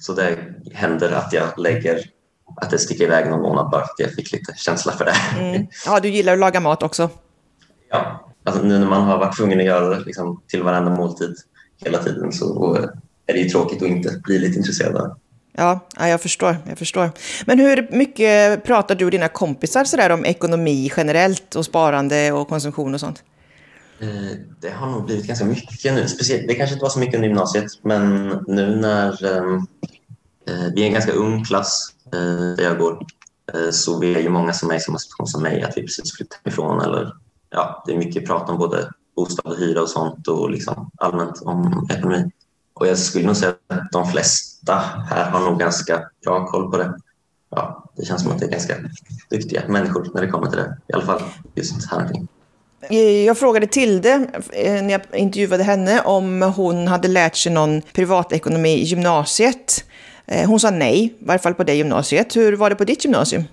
Så 0.00 0.12
det 0.12 0.38
händer 0.72 1.12
att 1.12 1.32
jag 1.32 1.58
lägger 1.58 2.04
att 2.56 2.70
det 2.70 2.78
sticker 2.78 3.04
iväg 3.04 3.30
någon 3.30 3.42
månad 3.42 3.70
bara 3.70 3.80
för 3.80 3.92
att 3.92 3.98
jag 3.98 4.12
fick 4.12 4.32
lite 4.32 4.52
känsla 4.56 4.92
för 4.92 5.04
det. 5.04 5.14
Mm. 5.40 5.66
Ja, 5.86 6.00
du 6.00 6.08
gillar 6.08 6.32
att 6.32 6.38
laga 6.38 6.60
mat 6.60 6.82
också? 6.82 7.10
Ja, 7.90 8.30
alltså 8.44 8.62
nu 8.62 8.78
när 8.78 8.86
man 8.86 9.02
har 9.02 9.18
varit 9.18 9.36
tvungen 9.36 9.58
att 9.58 9.66
göra 9.66 9.88
det 9.88 10.00
liksom, 10.00 10.42
till 10.46 10.62
varenda 10.62 10.90
måltid 10.90 11.36
hela 11.84 11.98
tiden 11.98 12.32
så 12.32 12.78
är 13.26 13.32
det 13.32 13.38
ju 13.40 13.48
tråkigt 13.48 13.82
att 13.82 13.88
inte 13.88 14.20
bli 14.24 14.38
lite 14.38 14.58
intresserad 14.58 14.96
av 14.96 15.16
Ja, 15.52 15.80
jag 15.98 16.20
förstår. 16.20 16.56
Jag 16.68 16.78
förstår. 16.78 17.10
Men 17.46 17.58
hur 17.58 17.88
mycket 17.90 18.64
pratar 18.64 18.94
du 18.94 19.04
och 19.04 19.10
dina 19.10 19.28
kompisar 19.28 19.84
sådär 19.84 20.10
om 20.10 20.24
ekonomi 20.24 20.92
generellt 20.96 21.54
och 21.54 21.64
sparande 21.64 22.32
och 22.32 22.48
konsumtion 22.48 22.94
och 22.94 23.00
sånt? 23.00 23.22
Eh, 24.00 24.36
det 24.60 24.70
har 24.70 24.90
nog 24.90 25.04
blivit 25.04 25.26
ganska 25.26 25.44
mycket 25.44 25.94
nu. 25.94 26.08
Speciellt, 26.08 26.48
det 26.48 26.54
kanske 26.54 26.74
inte 26.74 26.82
var 26.82 26.90
så 26.90 26.98
mycket 26.98 27.14
under 27.14 27.28
gymnasiet, 27.28 27.72
men 27.82 28.26
nu 28.46 28.76
när 28.76 29.24
ehm, 29.24 29.66
eh, 30.48 30.72
vi 30.74 30.82
är 30.82 30.86
en 30.86 30.92
ganska 30.92 31.12
ung 31.12 31.44
klass 31.44 31.94
eh, 32.12 32.56
där 32.56 32.62
jag 32.62 32.78
går, 32.78 33.06
eh, 33.54 33.70
så 33.70 33.98
vi 33.98 34.14
är 34.14 34.20
ju 34.20 34.28
många 34.28 34.52
som 34.52 34.70
är 34.70 34.74
i 34.74 34.80
samma 34.80 34.98
situation 34.98 35.26
som 35.26 35.42
mig, 35.42 35.62
att 35.62 35.76
vi 35.76 35.82
precis 35.82 36.16
flyttat 36.16 36.46
ifrån. 36.46 36.80
Eller, 36.80 37.12
ja, 37.50 37.82
det 37.86 37.92
är 37.92 37.98
mycket 37.98 38.26
prat 38.26 38.50
om 38.50 38.58
både 38.58 38.90
bostad 39.16 39.52
och 39.52 39.58
hyra 39.58 39.82
och 39.82 39.88
sånt 39.88 40.28
och 40.28 40.50
liksom 40.50 40.90
allmänt 40.96 41.42
om 41.42 41.88
ekonomi. 41.90 42.30
Och 42.74 42.86
jag 42.86 42.98
skulle 42.98 43.26
nog 43.26 43.36
säga 43.36 43.54
att 43.68 43.92
de 43.92 44.06
flesta 44.06 44.74
här 45.08 45.30
har 45.30 45.40
nog 45.40 45.58
ganska 45.58 46.10
bra 46.24 46.46
koll 46.46 46.70
på 46.70 46.76
det. 46.76 46.98
Ja, 47.50 47.90
det 47.96 48.04
känns 48.04 48.22
som 48.22 48.32
att 48.32 48.38
det 48.38 48.46
är 48.46 48.50
ganska 48.50 48.76
duktiga 49.30 49.62
människor 49.68 50.10
när 50.14 50.22
det 50.22 50.28
kommer 50.28 50.46
till 50.46 50.58
det, 50.58 50.78
i 50.88 50.92
alla 50.92 51.04
fall 51.04 51.22
just 51.54 51.90
här 51.90 52.02
omkring. 52.02 52.28
Eh, 52.88 53.24
jag 53.26 53.38
frågade 53.38 53.66
Tilde 53.66 54.10
eh, 54.52 54.82
när 54.82 54.90
jag 54.90 55.00
intervjuade 55.12 55.64
henne 55.64 56.02
om 56.02 56.42
hon 56.42 56.88
hade 56.88 57.08
lärt 57.08 57.36
sig 57.36 57.52
någon 57.52 57.82
privatekonomi 57.82 58.70
i 58.70 58.84
gymnasiet. 58.84 59.84
Eh, 60.26 60.48
hon 60.48 60.60
sa 60.60 60.70
nej, 60.70 61.04
i 61.04 61.24
varje 61.24 61.38
fall 61.38 61.54
på 61.54 61.64
det 61.64 61.74
gymnasiet. 61.74 62.36
Hur 62.36 62.56
var 62.56 62.70
det 62.70 62.76
på 62.76 62.84
ditt 62.84 63.04
gymnasium? 63.04 63.44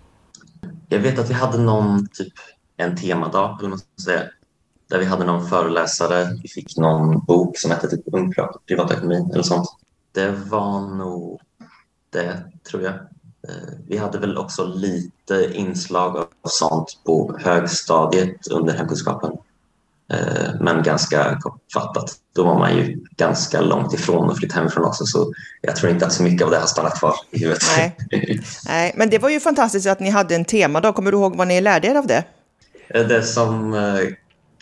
Jag 0.90 1.00
vet 1.00 1.20
att 1.20 1.30
vi 1.30 1.34
hade 1.34 1.58
någon, 1.58 2.08
typ 2.08 2.34
en 2.78 2.98
temadag, 2.98 3.58
eller 3.60 3.70
man 3.70 3.80
ska 3.80 3.88
säga, 4.06 4.24
där 4.90 5.00
vi 5.00 5.06
hade 5.06 5.26
någon 5.26 5.50
föreläsare. 5.50 6.28
Vi 6.44 6.50
fick 6.50 6.78
någon 6.78 7.26
bok 7.26 7.58
som 7.58 7.72
hette 7.72 7.88
typ 7.88 8.14
Ung 8.14 8.34
privatekonomi 8.68 9.30
eller 9.34 9.44
sånt. 9.44 9.70
Det 10.12 10.32
var 10.32 10.96
nog 10.96 11.42
det, 12.10 12.44
tror 12.70 12.84
jag. 12.84 12.94
Eh, 13.50 13.74
vi 13.88 13.98
hade 13.98 14.20
väl 14.20 14.38
också 14.38 14.66
lite 14.66 15.52
inslag 15.54 16.18
av 16.18 16.28
sånt 16.50 17.00
på 17.06 17.38
högstadiet 17.40 18.48
under 18.48 18.74
hemkunskapen. 18.74 19.32
Eh, 20.14 20.50
men 20.62 20.84
ganska 20.84 21.40
kortfattat. 21.40 22.16
Då 22.36 22.44
var 22.44 22.60
man 22.60 22.78
ju 22.78 23.04
ganska 23.18 23.62
långt 23.62 23.94
ifrån 23.94 24.30
att 24.30 24.38
flytta 24.38 24.56
hemifrån 24.56 24.86
också 24.86 25.06
så 25.06 25.34
jag 25.62 25.76
tror 25.76 25.92
inte 25.92 26.06
att 26.06 26.14
så 26.14 26.24
mycket 26.24 26.46
av 26.46 26.52
det 26.52 26.58
har 26.58 26.68
stannat 26.68 27.00
kvar 27.00 27.16
i 27.32 27.40
huvudet. 27.40 27.64
Nej. 27.78 27.98
Nej, 28.66 28.94
men 28.98 29.10
det 29.10 29.20
var 29.20 29.30
ju 29.30 29.40
fantastiskt 29.40 29.88
att 29.88 30.00
ni 30.00 30.10
hade 30.10 30.36
en 30.36 30.46
temadag. 30.46 30.96
Kommer 30.96 31.12
du 31.12 31.18
ihåg 31.18 31.36
vad 31.36 31.48
ni 31.48 31.62
lärde 31.62 31.88
er 31.88 31.96
av 31.96 32.08
det? 32.08 32.24
Eh, 32.88 33.08
det 33.08 33.24
som 33.24 33.76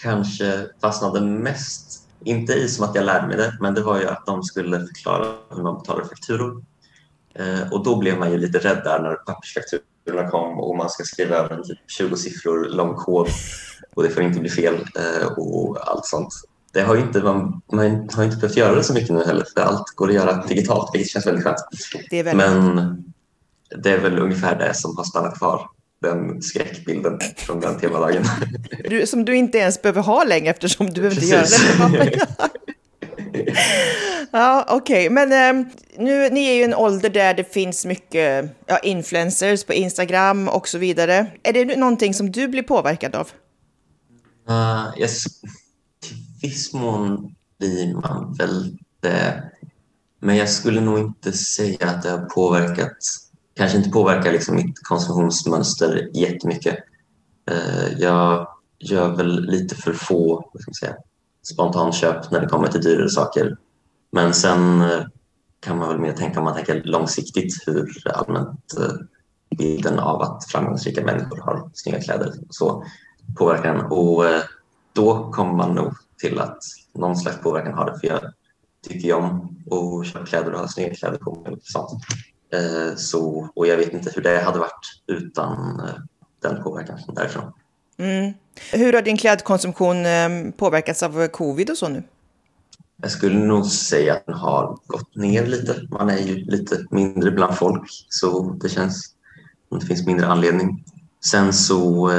kanske 0.01 0.65
fastnade 0.81 1.21
mest, 1.21 2.01
inte 2.23 2.53
i 2.53 2.69
som 2.69 2.85
att 2.85 2.95
jag 2.95 3.05
lärde 3.05 3.27
mig 3.27 3.37
det, 3.37 3.57
men 3.61 3.73
det 3.73 3.81
var 3.81 3.99
ju 3.99 4.07
att 4.07 4.25
de 4.25 4.43
skulle 4.43 4.79
förklara 4.79 5.25
hur 5.55 5.63
man 5.63 5.79
betalar 5.79 6.03
fakturor. 6.03 6.63
Eh, 7.39 7.71
och 7.71 7.83
då 7.83 7.95
blev 7.95 8.19
man 8.19 8.31
ju 8.31 8.37
lite 8.37 8.57
rädd 8.59 8.81
där 8.83 8.99
när 8.99 9.13
pappersfakturorna 9.13 10.29
kom 10.29 10.59
och 10.59 10.77
man 10.77 10.89
ska 10.89 11.03
skriva 11.03 11.35
över 11.35 11.63
typ 11.63 11.79
20 11.87 12.17
siffror 12.17 12.69
lång 12.69 12.95
kod 12.95 13.27
och 13.95 14.03
det 14.03 14.09
får 14.09 14.23
inte 14.23 14.39
bli 14.39 14.49
fel 14.49 14.75
eh, 14.75 15.27
och 15.27 15.89
allt 15.89 16.05
sånt. 16.05 16.33
Det 16.73 16.81
har 16.81 16.95
inte, 16.97 17.19
man, 17.21 17.61
man 17.71 18.09
har 18.13 18.23
inte 18.23 18.37
behövt 18.37 18.57
göra 18.57 18.75
det 18.75 18.83
så 18.83 18.93
mycket 18.93 19.09
nu 19.09 19.23
heller 19.23 19.45
för 19.53 19.61
allt 19.61 19.89
går 19.95 20.07
att 20.07 20.13
göra 20.15 20.45
digitalt 20.45 20.89
vilket 20.93 21.11
känns 21.11 21.27
väldigt 21.27 21.43
skönt. 21.43 21.57
Det 22.09 22.23
väldigt... 22.23 22.47
Men 22.47 23.03
det 23.83 23.91
är 23.91 23.99
väl 23.99 24.19
ungefär 24.19 24.55
det 24.55 24.73
som 24.73 24.97
har 24.97 25.03
stannat 25.03 25.37
kvar 25.37 25.69
den 26.01 26.41
skräckbilden 26.41 27.19
från 27.37 27.59
den 27.59 27.79
temadagen. 27.79 28.23
Du, 28.89 29.07
som 29.07 29.25
du 29.25 29.35
inte 29.35 29.57
ens 29.57 29.81
behöver 29.81 30.01
ha 30.01 30.23
längre 30.23 30.49
eftersom 30.49 30.85
du 30.85 31.01
behöver 31.01 31.15
inte 31.15 31.27
göra 31.27 31.45
det. 31.91 32.27
ja, 34.35 34.65
okej. 34.69 35.09
Okay. 35.09 35.09
Men 35.09 35.31
eh, 35.31 35.67
nu, 35.97 36.29
ni 36.29 36.47
är 36.47 36.53
ju 36.53 36.63
en 36.63 36.73
ålder 36.73 37.09
där 37.09 37.33
det 37.33 37.53
finns 37.53 37.85
mycket 37.85 38.55
ja, 38.65 38.79
influencers 38.79 39.63
på 39.63 39.73
Instagram 39.73 40.47
och 40.47 40.67
så 40.67 40.77
vidare. 40.77 41.27
Är 41.43 41.53
det 41.53 41.77
någonting 41.77 42.13
som 42.13 42.31
du 42.31 42.47
blir 42.47 42.63
påverkad 42.63 43.15
av? 43.15 43.29
Eh, 44.49 44.55
uh, 44.55 45.01
yes. 45.01 45.23
Till 46.01 46.17
viss 46.41 46.73
mån 46.73 47.35
blir 47.59 47.93
man 47.93 48.33
väl 48.33 48.77
det. 48.99 49.43
Men 50.19 50.35
jag 50.35 50.49
skulle 50.49 50.81
nog 50.81 50.99
inte 50.99 51.31
säga 51.31 51.89
att 51.89 52.03
det 52.03 52.09
har 52.09 52.25
påverkat 52.25 52.97
kanske 53.55 53.77
inte 53.77 53.89
påverkar 53.89 54.31
liksom 54.31 54.55
mitt 54.55 54.83
konsumtionsmönster 54.83 56.09
jättemycket. 56.13 56.77
Uh, 57.51 57.99
jag 57.99 58.47
gör 58.79 59.15
väl 59.15 59.45
lite 59.45 59.75
för 59.75 59.93
få 59.93 60.49
vad 60.53 60.61
ska 60.61 60.69
man 60.69 60.75
säga, 60.75 60.95
spontanköp 61.43 62.31
när 62.31 62.41
det 62.41 62.47
kommer 62.47 62.67
till 62.67 62.81
dyrare 62.81 63.09
saker. 63.09 63.57
Men 64.11 64.33
sen 64.33 64.81
eh, 64.81 65.03
kan 65.59 65.77
man 65.77 65.87
väl 65.87 65.99
mer 65.99 66.13
tänka 66.13 66.39
om 66.39 66.45
man 66.45 66.55
tänker 66.55 66.83
långsiktigt 66.83 67.53
hur 67.67 68.11
allmänt 68.13 68.77
eh, 68.79 68.95
bilden 69.57 69.99
av 69.99 70.21
att 70.21 70.45
framgångsrika 70.45 71.03
människor 71.03 71.37
har 71.37 71.69
snygga 71.73 72.01
kläder 72.01 72.33
så 72.49 72.83
påverkar 73.37 73.73
den. 73.73 73.85
Och 73.85 74.25
eh, 74.25 74.41
då 74.93 75.31
kommer 75.31 75.53
man 75.53 75.75
nog 75.75 75.93
till 76.17 76.39
att 76.39 76.57
någon 76.93 77.17
slags 77.17 77.41
påverkan 77.41 77.73
har 77.73 77.85
det 77.85 77.99
för 77.99 78.07
jag 78.07 78.33
tycker 78.87 79.07
ju 79.07 79.13
om 79.13 79.57
att 79.71 80.07
köpa 80.07 80.25
kläder 80.25 80.53
och 80.53 80.59
ha 80.59 80.67
snygga 80.67 80.95
kläder 80.95 81.17
på 81.17 81.35
mig. 81.35 81.51
Och 81.51 81.59
sånt. 81.61 82.01
Så, 82.97 83.49
och 83.55 83.67
jag 83.67 83.77
vet 83.77 83.93
inte 83.93 84.11
hur 84.15 84.21
det 84.21 84.41
hade 84.41 84.59
varit 84.59 85.03
utan 85.07 85.81
den 86.41 86.63
påverkan 86.63 86.99
därifrån. 87.07 87.53
Mm. 87.97 88.33
Hur 88.71 88.93
har 88.93 89.01
din 89.01 89.17
klädkonsumtion 89.17 89.95
påverkats 90.57 91.03
av 91.03 91.27
covid 91.27 91.69
och 91.69 91.77
så 91.77 91.87
nu? 91.87 92.03
Jag 93.01 93.11
skulle 93.11 93.39
nog 93.39 93.65
säga 93.65 94.13
att 94.13 94.25
den 94.25 94.35
har 94.35 94.77
gått 94.87 95.15
ner 95.15 95.45
lite. 95.45 95.87
Man 95.89 96.09
är 96.09 96.17
ju 96.17 96.35
lite 96.35 96.85
mindre 96.89 97.31
bland 97.31 97.55
folk 97.55 97.83
så 98.09 98.57
det 98.61 98.69
känns 98.69 99.13
som 99.69 99.79
det 99.79 99.85
finns 99.85 100.05
mindre 100.05 100.27
anledning. 100.27 100.83
Sen 101.25 101.53
så, 101.53 102.11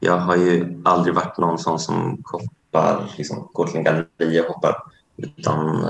jag 0.00 0.18
har 0.18 0.36
ju 0.36 0.82
aldrig 0.84 1.14
varit 1.14 1.38
någon 1.38 1.58
sån 1.58 1.78
som 1.78 2.22
shoppar, 2.24 3.14
liksom, 3.16 3.48
går 3.52 3.66
till 3.66 3.76
en 3.76 3.84
galleria 3.84 4.42
och 4.42 4.54
shoppar 4.54 4.76
utan 5.16 5.86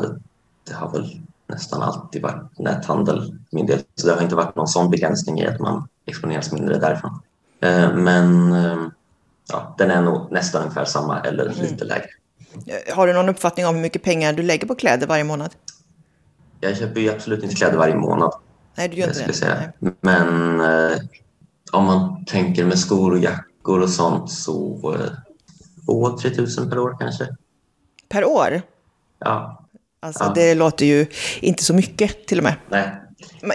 det 0.65 0.75
har 0.75 0.93
väl 0.93 1.21
nästan 1.47 1.83
alltid 1.83 2.23
varit 2.23 2.59
näthandel 2.59 3.39
min 3.51 3.67
del. 3.67 3.81
Så 3.95 4.07
det 4.07 4.15
har 4.15 4.23
inte 4.23 4.35
varit 4.35 4.57
någon 4.57 4.69
sån 4.69 4.91
begränsning 4.91 5.41
i 5.41 5.47
att 5.47 5.61
man 5.61 5.89
exponeras 6.05 6.53
mindre 6.53 6.79
därifrån. 6.79 7.21
Eh, 7.61 7.95
men 7.95 8.53
eh, 8.53 8.87
ja, 9.49 9.75
den 9.79 9.91
är 9.91 10.03
nog 10.03 10.33
nästan 10.33 10.63
ungefär 10.63 10.85
samma 10.85 11.21
eller 11.21 11.47
mm. 11.47 11.57
lite 11.59 11.85
lägre. 11.85 12.09
Eh, 12.67 12.97
har 12.97 13.07
du 13.07 13.13
någon 13.13 13.29
uppfattning 13.29 13.67
om 13.67 13.75
hur 13.75 13.83
mycket 13.83 14.03
pengar 14.03 14.33
du 14.33 14.43
lägger 14.43 14.67
på 14.67 14.75
kläder 14.75 15.07
varje 15.07 15.25
månad? 15.25 15.55
Jag 16.61 16.77
köper 16.77 17.01
ju 17.01 17.11
absolut 17.11 17.43
inte 17.43 17.55
kläder 17.55 17.79
varje 17.79 17.97
månad. 17.97 18.33
Nej, 18.75 18.89
du 18.89 18.97
gör 18.97 19.09
inte 19.09 19.27
det. 19.27 19.33
Säga. 19.33 19.73
Men 20.01 20.61
eh, 20.61 20.99
om 21.73 21.85
man 21.85 22.25
tänker 22.25 22.65
med 22.65 22.79
skor 22.79 23.13
och 23.13 23.19
jackor 23.19 23.81
och 23.81 23.91
sånt 23.91 24.31
så 24.31 24.95
eh, 24.95 25.11
2-3 25.87 26.37
tusen 26.37 26.71
per 26.71 26.79
år 26.79 26.97
kanske. 27.01 27.29
Per 28.09 28.25
år? 28.25 28.63
Ja. 29.19 29.65
Alltså 30.01 30.25
ja. 30.25 30.33
det 30.35 30.55
låter 30.55 30.87
ju 30.87 31.07
inte 31.41 31.65
så 31.65 31.75
mycket 31.75 32.27
till 32.27 32.39
och 32.39 32.45
med. 32.45 32.55
Nej. 32.69 33.03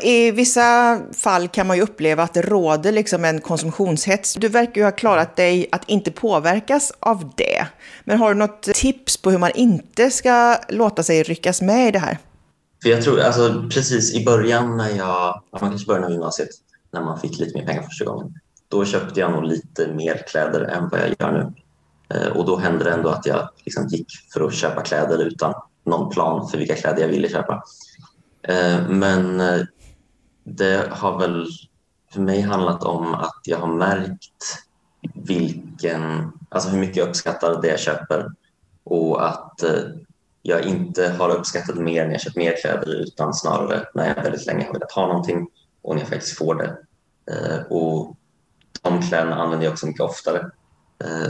I 0.04 0.32
vissa 0.32 1.00
fall 1.14 1.48
kan 1.48 1.68
man 1.68 1.78
ju 1.78 1.84
uppleva 1.84 2.24
att 2.24 2.34
det 2.34 2.42
råder 2.42 2.92
liksom 2.92 3.26
en 3.26 3.42
konsumtionshets. 3.42 4.34
Du 4.34 4.48
verkar 4.48 4.82
ju 4.82 4.86
ha 4.86 4.92
klarat 4.92 5.36
dig 5.36 5.68
att 5.72 5.90
inte 5.90 6.12
påverkas 6.12 6.92
av 7.00 7.32
det. 7.36 7.68
Men 8.04 8.18
har 8.18 8.34
du 8.34 8.40
något 8.40 8.62
tips 8.62 9.22
på 9.22 9.32
hur 9.32 9.38
man 9.38 9.52
inte 9.56 10.12
ska 10.12 10.58
låta 10.70 11.04
sig 11.04 11.24
ryckas 11.24 11.62
med 11.62 11.88
i 11.88 11.92
det 11.92 12.00
här? 12.00 12.18
För 12.84 12.90
jag 12.90 13.04
tror, 13.04 13.20
alltså 13.20 13.70
precis 13.74 14.14
i 14.14 14.26
början 14.26 14.78
när 14.78 14.90
jag, 14.90 15.42
man 15.52 15.70
kanske 15.70 15.88
började 15.88 16.06
av 16.06 16.12
gymnasiet, 16.12 16.50
när 16.92 17.02
man 17.02 17.20
fick 17.20 17.40
lite 17.40 17.60
mer 17.60 17.66
pengar 17.66 17.82
första 17.82 18.06
gången, 18.06 18.34
då 18.68 18.86
köpte 18.86 19.20
jag 19.20 19.32
nog 19.32 19.44
lite 19.44 19.88
mer 19.88 20.24
kläder 20.28 20.62
än 20.62 20.90
vad 20.90 21.00
jag 21.00 21.10
gör 21.20 21.32
nu. 21.32 21.54
Eh, 22.16 22.28
och 22.28 22.46
då 22.46 22.58
hände 22.58 22.84
det 22.84 22.92
ändå 22.92 23.10
att 23.10 23.26
jag 23.26 23.50
liksom 23.66 23.88
gick 23.88 24.08
för 24.34 24.42
att 24.48 24.54
köpa 24.54 24.82
kläder 24.82 25.26
utan 25.28 25.54
någon 25.86 26.10
plan 26.10 26.48
för 26.48 26.58
vilka 26.58 26.76
kläder 26.76 27.02
jag 27.02 27.08
ville 27.08 27.30
köpa. 27.30 27.64
Eh, 28.48 28.90
men 28.90 29.40
eh, 29.40 29.62
det 30.44 30.90
har 30.92 31.20
väl 31.20 31.48
för 32.14 32.22
mig 32.22 32.42
handlat 32.42 32.84
om 32.84 33.14
att 33.14 33.42
jag 33.44 33.58
har 33.58 33.68
märkt 33.68 34.64
vilken, 35.14 36.32
alltså 36.50 36.70
hur 36.70 36.80
mycket 36.80 36.98
jag 36.98 37.10
uppskattar 37.10 37.62
det 37.62 37.68
jag 37.68 37.80
köper 37.80 38.32
och 38.84 39.28
att 39.28 39.64
eh, 39.64 39.82
jag 40.42 40.66
inte 40.66 41.10
har 41.10 41.30
uppskattat 41.30 41.76
mer 41.76 42.06
när 42.06 42.12
jag 42.12 42.22
köpt 42.22 42.36
mer 42.36 42.56
kläder 42.62 42.96
utan 42.96 43.34
snarare 43.34 43.86
när 43.94 44.08
jag 44.08 44.24
väldigt 44.24 44.46
länge 44.46 44.66
har 44.66 44.74
velat 44.74 44.92
ha 44.92 45.08
någonting 45.08 45.48
och 45.82 45.96
när 45.96 46.02
jag 46.02 46.10
faktiskt 46.10 46.38
får 46.38 46.56
det. 46.56 46.78
Och 47.70 48.18
de 48.82 49.02
kläderna 49.02 49.36
använder 49.36 49.66
jag 49.66 49.72
också 49.72 49.88
mycket 49.88 50.02
oftare 50.02 50.52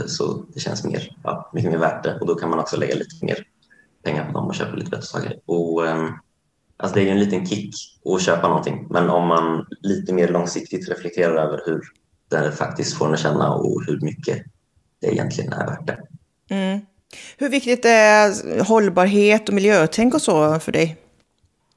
så 0.06 0.44
det 0.54 0.60
känns 0.60 0.84
mer, 0.84 1.16
ja, 1.22 1.50
mycket 1.52 1.70
mer 1.70 1.78
värt 1.78 2.02
det 2.02 2.18
och 2.20 2.26
då 2.26 2.34
kan 2.34 2.50
man 2.50 2.58
också 2.58 2.76
lägga 2.76 2.94
lite 2.94 3.24
mer 3.24 3.46
pengar 4.02 4.26
på 4.26 4.32
dem 4.32 4.46
och 4.46 4.54
köpa 4.54 4.76
lite 4.76 4.90
bättre 4.90 5.06
saker. 5.06 5.40
Och, 5.46 5.86
um, 5.86 6.18
alltså 6.84 6.94
det 6.94 7.00
är 7.00 7.04
ju 7.04 7.10
en 7.10 7.18
liten 7.18 7.46
kick 7.46 7.74
att 8.04 8.22
köpa 8.22 8.48
någonting 8.48 8.86
men 8.90 9.10
om 9.10 9.26
man 9.28 9.66
lite 9.80 10.12
mer 10.12 10.28
långsiktigt 10.28 10.88
reflekterar 10.88 11.36
över 11.36 11.62
hur 11.66 11.80
det 12.28 12.52
faktiskt 12.52 12.94
får 12.94 13.06
en 13.06 13.14
att 13.14 13.20
känna 13.20 13.54
och 13.54 13.82
hur 13.86 14.00
mycket 14.00 14.42
det 15.00 15.12
egentligen 15.12 15.52
är 15.52 15.66
värt 15.66 15.86
det. 15.86 15.98
Mm. 16.50 16.80
Hur 17.36 17.48
viktigt 17.48 17.84
är 17.84 18.62
hållbarhet 18.64 19.48
och 19.48 19.54
miljötänk 19.54 20.14
och 20.14 20.22
så 20.22 20.58
för 20.58 20.72
dig? 20.72 20.96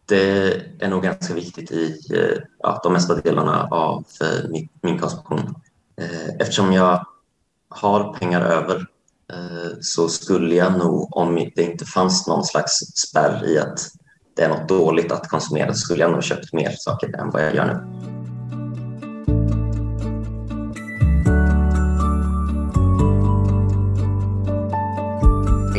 Det 0.06 0.62
är 0.80 0.90
nog 0.90 1.04
ganska 1.04 1.34
viktigt 1.34 1.72
i 1.72 2.00
eh, 2.14 2.44
ja, 2.60 2.80
de 2.84 2.94
mesta 2.94 3.16
delarna 3.16 3.68
av 3.72 4.06
eh, 4.22 4.50
min, 4.50 4.70
min 4.82 5.00
konsumtion. 5.00 5.56
Eftersom 6.40 6.74
jag 6.74 7.06
har 7.70 8.14
pengar 8.14 8.42
över 8.42 8.86
eh, 9.34 9.72
så 9.82 10.10
skulle 10.10 10.56
jag 10.56 10.78
nog, 10.78 11.18
om 11.18 11.36
det 11.56 11.64
inte 11.64 11.86
fanns 11.86 12.28
någon 12.28 12.46
slags 12.46 12.78
spärr 12.78 13.50
i 13.50 13.60
att 13.60 13.80
det 14.38 14.44
är 14.44 14.50
något 14.50 14.70
dåligt 14.70 15.12
att 15.12 15.28
konsumera, 15.28 15.74
så 15.74 15.80
skulle 15.80 16.02
jag 16.02 16.12
nog 16.12 16.24
köpt 16.24 16.54
mer 16.54 16.72
saker 16.78 17.20
än 17.20 17.30
vad 17.30 17.46
jag 17.46 17.56
gör 17.56 17.66
nu. 17.66 18.08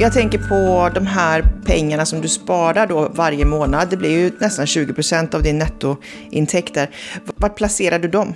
Jag 0.01 0.13
tänker 0.13 0.39
på 0.39 0.91
de 0.95 1.07
här 1.07 1.45
pengarna 1.67 2.07
som 2.07 2.21
du 2.21 2.29
sparar 2.29 2.87
då 2.87 3.09
varje 3.09 3.45
månad. 3.45 3.91
Det 3.91 3.97
blir 3.97 4.11
ju 4.11 4.33
nästan 4.39 4.67
20 4.67 4.95
procent 4.95 5.35
av 5.35 5.43
din 5.43 5.59
nettointäkter. 5.59 6.91
Vart 7.37 7.57
placerar 7.57 7.99
du 7.99 8.09
dem? 8.09 8.35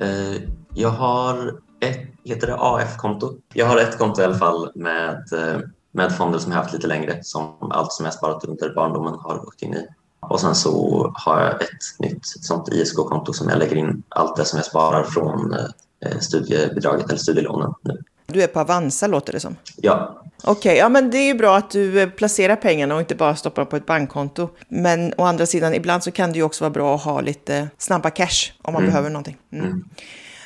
Eh, 0.00 0.42
jag 0.74 0.88
har 0.88 1.54
ett, 1.80 1.98
heter 2.24 2.46
det 2.46 2.56
AF-konto? 2.58 3.34
Jag 3.54 3.66
har 3.66 3.78
ett 3.78 3.98
konto 3.98 4.20
i 4.20 4.24
alla 4.24 4.38
fall 4.38 4.70
med, 4.74 5.32
eh, 5.32 5.60
med 5.92 6.16
fonder 6.16 6.38
som 6.38 6.52
jag 6.52 6.58
haft 6.58 6.72
lite 6.72 6.86
längre 6.86 7.18
som 7.22 7.54
allt 7.60 7.92
som 7.92 8.04
jag 8.04 8.14
sparat 8.14 8.44
under 8.44 8.74
barndomen 8.74 9.14
har 9.14 9.38
gått 9.38 9.62
in 9.62 9.74
i. 9.74 9.86
Och 10.20 10.40
sen 10.40 10.54
så 10.54 11.12
har 11.14 11.40
jag 11.40 11.62
ett 11.62 11.98
nytt 11.98 12.20
sånt 12.22 12.68
ISK-konto 12.68 13.32
som 13.32 13.48
jag 13.48 13.58
lägger 13.58 13.76
in 13.76 14.02
allt 14.08 14.36
det 14.36 14.44
som 14.44 14.56
jag 14.56 14.66
sparar 14.66 15.04
från 15.04 15.52
eh, 15.52 16.18
studiebidraget 16.20 17.08
eller 17.08 17.18
studielånen 17.18 17.74
nu. 17.82 18.02
Du 18.26 18.42
är 18.42 18.46
på 18.46 18.60
Avanza 18.60 19.06
låter 19.06 19.32
det 19.32 19.40
som. 19.40 19.56
Ja. 19.76 20.22
Okej, 20.42 20.52
okay, 20.52 20.76
ja 20.76 20.88
men 20.88 21.10
det 21.10 21.18
är 21.18 21.26
ju 21.26 21.34
bra 21.34 21.56
att 21.56 21.70
du 21.70 22.00
eh, 22.00 22.08
placerar 22.08 22.56
pengarna 22.56 22.94
och 22.94 23.00
inte 23.00 23.14
bara 23.14 23.36
stoppar 23.36 23.62
dem 23.62 23.68
på 23.68 23.76
ett 23.76 23.86
bankkonto. 23.86 24.48
Men 24.68 25.12
å 25.16 25.24
andra 25.24 25.46
sidan, 25.46 25.74
ibland 25.74 26.04
så 26.04 26.10
kan 26.10 26.32
det 26.32 26.38
ju 26.38 26.42
också 26.42 26.64
vara 26.64 26.70
bra 26.70 26.94
att 26.94 27.02
ha 27.02 27.20
lite 27.20 27.68
snabba 27.78 28.10
cash 28.10 28.52
om 28.62 28.72
man 28.72 28.82
mm. 28.82 28.90
behöver 28.90 29.10
någonting. 29.10 29.36
Mm. 29.52 29.66
Mm. 29.66 29.84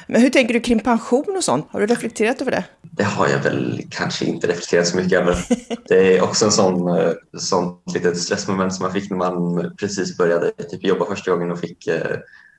Men 0.06 0.22
hur 0.22 0.30
tänker 0.30 0.54
du 0.54 0.60
kring 0.60 0.80
pension 0.80 1.36
och 1.36 1.44
sånt? 1.44 1.66
Har 1.70 1.80
du 1.80 1.86
reflekterat 1.86 2.40
över 2.40 2.50
det? 2.50 2.64
Det 2.82 3.04
har 3.04 3.28
jag 3.28 3.38
väl 3.38 3.82
kanske 3.90 4.24
inte 4.24 4.46
reflekterat 4.46 4.86
så 4.86 4.96
mycket 4.96 5.20
över. 5.20 5.36
Det 5.88 6.16
är 6.16 6.22
också 6.22 6.44
en 6.44 6.52
sån, 6.52 6.98
eh, 6.98 7.12
sån 7.38 7.78
litet 7.94 8.18
stressmoment 8.18 8.74
som 8.74 8.82
man 8.82 8.92
fick 8.92 9.10
när 9.10 9.16
man 9.16 9.70
precis 9.76 10.16
började 10.16 10.50
typ 10.50 10.84
jobba 10.84 11.04
första 11.04 11.30
gången 11.30 11.50
och 11.50 11.60
fick 11.60 11.86
eh, 11.86 12.16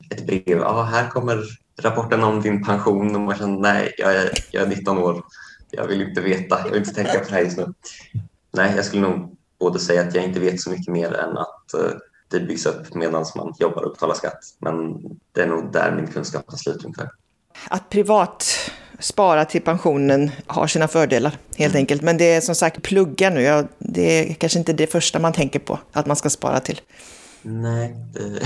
ett 0.10 0.26
brev. 0.26 0.44
Ja, 0.46 0.66
ah, 0.66 0.84
här 0.84 1.10
kommer 1.10 1.44
rapporten 1.82 2.24
om 2.24 2.42
din 2.42 2.64
pension 2.64 3.16
och 3.16 3.22
man 3.22 3.38
känner 3.38 3.60
nej, 3.60 3.96
jag 3.98 4.16
är, 4.16 4.30
jag 4.52 4.64
är 4.64 4.68
19 4.68 4.98
år. 4.98 5.24
Jag 5.72 5.88
vill 5.88 6.02
inte 6.02 6.22
veta, 6.22 6.60
jag 6.60 6.70
vill 6.70 6.80
inte 6.80 6.94
tänka 6.94 7.20
på 7.20 7.26
det 7.30 7.36
här 7.36 7.42
just 7.42 7.58
nu. 7.58 7.74
Nej, 8.52 8.74
jag 8.76 8.86
skulle 8.86 9.02
nog 9.02 9.38
både 9.60 9.80
säga 9.80 10.02
att 10.02 10.16
jag 10.16 10.24
inte 10.24 10.40
vet 10.40 10.62
så 10.62 10.70
mycket 10.70 10.94
mer 10.94 11.14
än 11.14 11.38
att 11.38 11.74
eh, 11.74 11.98
det 12.28 12.40
byggs 12.40 12.66
upp 12.66 12.94
medan 12.94 13.26
man 13.36 13.54
jobbar 13.60 13.84
och 13.84 13.92
betalar 13.92 14.14
skatt. 14.14 14.40
Men 14.60 15.02
det 15.32 15.42
är 15.42 15.48
nog 15.48 15.72
där 15.72 15.96
min 15.96 16.08
kunskap 16.08 16.48
tar 16.48 16.58
slut 16.58 16.86
ungefär 16.86 17.10
att 17.68 17.90
privat 17.90 18.72
spara 19.00 19.46
till 19.46 19.62
pensionen 19.62 20.32
har 20.48 20.68
sina 20.68 20.88
fördelar 20.88 21.38
helt 21.56 21.76
enkelt. 21.76 22.02
Men 22.02 22.18
det 22.18 22.34
är 22.34 22.42
som 22.42 22.56
sagt 22.56 22.82
plugga 22.82 23.30
nu, 23.30 23.42
ja, 23.42 23.64
det 23.78 24.32
är 24.32 24.34
kanske 24.34 24.60
inte 24.60 24.74
det 24.74 24.88
första 24.88 25.20
man 25.20 25.34
tänker 25.34 25.60
på 25.60 25.80
att 25.92 26.06
man 26.06 26.16
ska 26.16 26.30
spara 26.30 26.60
till. 26.60 26.82
Nej, 27.42 27.96
det, 28.14 28.40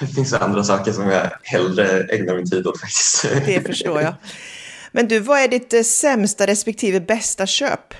det 0.00 0.06
finns 0.06 0.32
andra 0.32 0.64
saker 0.64 0.92
som 0.92 1.08
jag 1.08 1.30
hellre 1.42 2.02
ägnar 2.02 2.36
min 2.36 2.50
tid 2.50 2.66
åt 2.66 2.80
faktiskt. 2.80 3.26
Det 3.46 3.66
förstår 3.66 4.02
jag. 4.02 4.14
Men 4.92 5.08
du, 5.08 5.20
vad 5.20 5.40
är 5.40 5.48
ditt 5.48 5.72
eh, 5.72 5.82
sämsta 5.82 6.46
respektive 6.46 7.00
bästa 7.00 7.46
köp? 7.46 7.94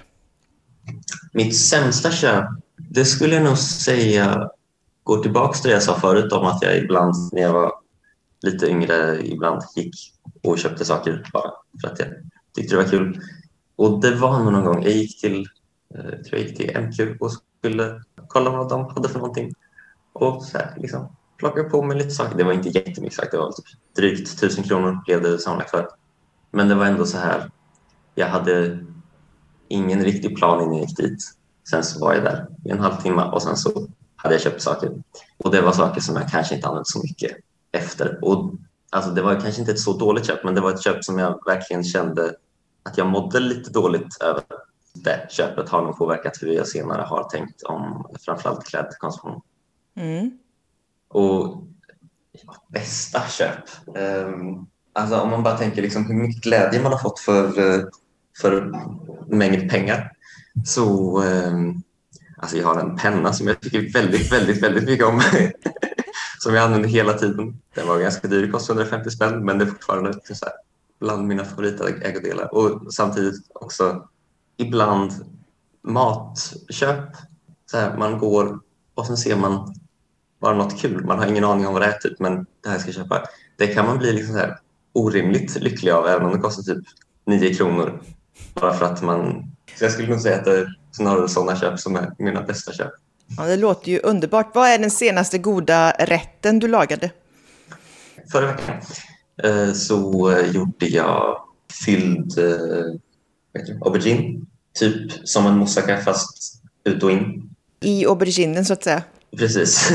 Mitt 1.33 1.57
sämsta 1.57 2.11
köp, 2.11 2.44
det 2.77 3.05
skulle 3.05 3.35
jag 3.35 3.44
nog 3.44 3.59
säga 3.59 4.51
går 5.03 5.22
tillbaka 5.22 5.59
till 5.59 5.68
det 5.68 5.74
jag 5.74 5.83
sa 5.83 6.01
förut 6.01 6.33
om 6.33 6.46
att 6.46 6.62
jag 6.62 6.79
ibland 6.79 7.14
när 7.33 7.42
jag 7.42 7.53
var 7.53 7.72
lite 8.42 8.66
yngre 8.66 9.27
ibland 9.27 9.62
gick 9.77 9.94
och 10.42 10.59
köpte 10.59 10.85
saker 10.85 11.31
bara 11.33 11.51
för 11.81 11.88
att 11.88 11.98
jag 11.98 12.09
tyckte 12.55 12.77
det 12.77 12.83
var 12.83 12.90
kul. 12.90 13.20
Och 13.77 14.01
det 14.01 14.14
var 14.14 14.38
nog 14.38 14.53
någon 14.53 14.64
gång 14.64 14.83
jag 14.83 14.92
gick 14.92 15.20
till, 15.20 15.46
jag 15.88 16.24
tror 16.24 16.38
jag 16.38 16.40
gick 16.40 16.57
till 16.57 16.81
MQ 16.81 17.20
och 17.20 17.31
skulle 17.59 18.03
kolla 18.29 18.51
vad 18.51 18.68
de 18.68 18.88
hade 18.88 19.09
för 19.09 19.18
någonting. 19.18 19.55
Och 20.12 20.42
så 20.42 20.59
här, 20.59 20.74
liksom, 20.77 21.16
plockade 21.37 21.68
på 21.68 21.83
mig 21.83 21.96
lite 21.96 22.11
saker. 22.11 22.38
Det 22.38 22.44
var 22.44 22.53
inte 22.53 22.68
jättemycket 22.68 23.16
sagt, 23.16 23.31
det 23.31 23.38
var 23.38 23.53
typ 23.53 23.64
drygt 23.96 24.40
tusen 24.40 24.64
kronor 24.64 24.98
blev 25.07 25.22
det 25.22 25.38
sammanlagt 25.38 25.70
för. 25.70 25.88
Men 26.51 26.68
det 26.68 26.74
var 26.74 26.87
ändå 26.87 27.07
så 27.07 27.18
här, 27.18 27.51
jag 28.14 28.27
hade 28.27 28.79
ingen 29.68 30.05
riktig 30.05 30.37
plan 30.37 30.62
innan 30.62 30.74
jag 30.74 30.88
gick 30.88 30.96
dit. 30.96 31.18
Sen 31.70 31.85
så 31.85 32.01
var 32.01 32.14
jag 32.14 32.24
där 32.24 32.46
i 32.64 32.70
en 32.70 32.81
halvtimme 32.81 33.22
och 33.22 33.42
sen 33.42 33.57
så 33.57 33.87
hade 34.16 34.35
jag 34.35 34.42
köpt 34.42 34.62
saker. 34.62 35.03
Och 35.38 35.51
det 35.51 35.61
var 35.61 35.72
saker 35.72 36.01
som 36.01 36.16
jag 36.16 36.29
kanske 36.31 36.55
inte 36.55 36.68
använt 36.68 36.88
så 36.88 37.03
mycket 37.03 37.37
efter. 37.72 38.18
Och, 38.22 38.52
alltså, 38.90 39.11
det 39.11 39.22
var 39.22 39.40
kanske 39.40 39.61
inte 39.61 39.72
ett 39.72 39.81
så 39.81 39.92
dåligt 39.92 40.26
köp, 40.26 40.44
men 40.44 40.54
det 40.54 40.61
var 40.61 40.70
ett 40.70 40.83
köp 40.83 41.04
som 41.04 41.18
jag 41.18 41.40
verkligen 41.46 41.85
kände 41.85 42.35
att 42.83 42.98
jag 42.98 43.07
mådde 43.07 43.40
lite 43.40 43.70
dåligt 43.70 44.22
över. 44.22 44.42
Det 44.94 45.26
köpet 45.31 45.68
har 45.68 45.83
nog 45.83 45.98
påverkat 45.98 46.42
hur 46.42 46.52
jag 46.52 46.68
senare 46.68 47.02
har 47.02 47.28
tänkt 47.28 47.62
om 47.62 48.11
framförallt 48.20 48.66
klädkonsumtion. 48.66 49.40
Mm. 49.96 50.38
Och 51.09 51.64
ja, 52.33 52.54
bästa 52.68 53.20
köp? 53.28 53.64
Um, 53.87 54.66
alltså 54.92 55.20
om 55.20 55.31
man 55.31 55.42
bara 55.42 55.59
tänker 55.59 55.83
liksom 55.83 56.07
hur 56.07 56.14
mycket 56.14 56.42
glädje 56.42 56.83
man 56.83 56.92
har 56.92 56.98
fått 56.98 57.20
för, 57.20 57.52
för 58.40 58.72
mängd 59.26 59.70
pengar. 59.70 60.12
Så 60.64 61.18
um, 61.22 61.83
alltså 62.37 62.57
jag 62.57 62.66
har 62.66 62.81
en 62.81 62.96
penna 62.96 63.33
som 63.33 63.46
jag 63.46 63.61
tycker 63.61 63.92
väldigt, 63.92 64.33
väldigt, 64.33 64.62
väldigt 64.62 64.85
mycket 64.85 65.07
om. 65.07 65.20
som 66.38 66.55
jag 66.55 66.64
använder 66.64 66.88
hela 66.88 67.12
tiden. 67.12 67.61
Den 67.74 67.88
var 67.88 67.98
ganska 67.98 68.29
dyr, 68.29 68.53
kostade 68.53 68.81
150 68.81 69.11
spänn, 69.11 69.44
men 69.44 69.59
det 69.59 69.64
är 69.64 69.66
fortfarande 69.66 70.12
så 70.12 70.44
här, 70.44 70.55
bland 71.01 71.27
mina 71.27 71.44
favoritägodelar. 71.44 72.55
Och 72.55 72.94
samtidigt 72.94 73.35
också 73.55 74.09
ibland 74.57 75.12
matköp. 75.83 77.16
Så 77.70 77.79
här, 77.79 77.96
man 77.96 78.18
går 78.18 78.61
och 78.94 79.07
sen 79.07 79.16
ser 79.16 79.37
man 79.37 79.74
bara 80.40 80.55
något 80.55 80.79
kul. 80.79 81.05
Man 81.05 81.18
har 81.18 81.27
ingen 81.27 81.44
aning 81.44 81.66
om 81.66 81.72
vad 81.72 81.83
det 81.83 81.87
är, 81.87 81.98
typ, 81.98 82.18
men 82.18 82.46
det 82.62 82.68
här 82.68 82.79
ska 82.79 82.88
jag 82.88 82.94
köpa. 82.94 83.22
Det 83.57 83.66
kan 83.66 83.87
man 83.87 83.98
bli 83.98 84.12
liksom 84.12 84.35
så 84.35 84.40
här, 84.40 84.59
orimligt 84.92 85.57
lycklig 85.57 85.92
av, 85.92 86.07
även 86.07 86.27
om 86.27 86.33
det 86.33 86.38
kostar 86.38 86.74
typ 86.74 86.85
9 87.27 87.55
kronor. 87.55 88.01
Bara 88.55 88.74
för 88.74 88.87
att 88.87 89.03
man... 89.03 89.51
Så 89.79 89.85
jag 89.85 89.92
skulle 89.92 90.09
nog 90.09 90.20
säga 90.20 90.37
att 90.37 90.44
det 90.44 90.59
är 90.59 90.79
snarare 90.92 91.29
sådana 91.29 91.57
köp 91.57 91.81
som 91.81 91.96
är 91.96 92.14
mina 92.18 92.42
bästa 92.42 92.72
köp. 92.72 92.92
Ja, 93.36 93.44
det 93.44 93.56
låter 93.56 93.90
ju 93.92 94.00
underbart. 94.00 94.54
Vad 94.54 94.68
är 94.68 94.78
den 94.78 94.90
senaste 94.90 95.38
goda 95.38 95.90
rätten 95.90 96.58
du 96.58 96.68
lagade? 96.68 97.10
Förra 98.32 98.46
veckan 98.46 98.76
eh, 99.42 99.72
så 99.72 100.30
eh, 100.30 100.50
gjorde 100.50 100.86
jag 100.86 101.40
fylld 101.84 102.38
eh, 102.38 103.80
aubergine. 103.80 104.46
Typ 104.78 105.28
som 105.28 105.46
en 105.46 105.58
moussaka 105.58 106.00
fast 106.00 106.62
ut 106.84 107.02
och 107.02 107.10
in. 107.10 107.50
i 107.80 108.06
auberginen 108.06 108.64
så 108.64 108.72
att 108.72 108.84
säga. 108.84 109.02
Precis. 109.36 109.90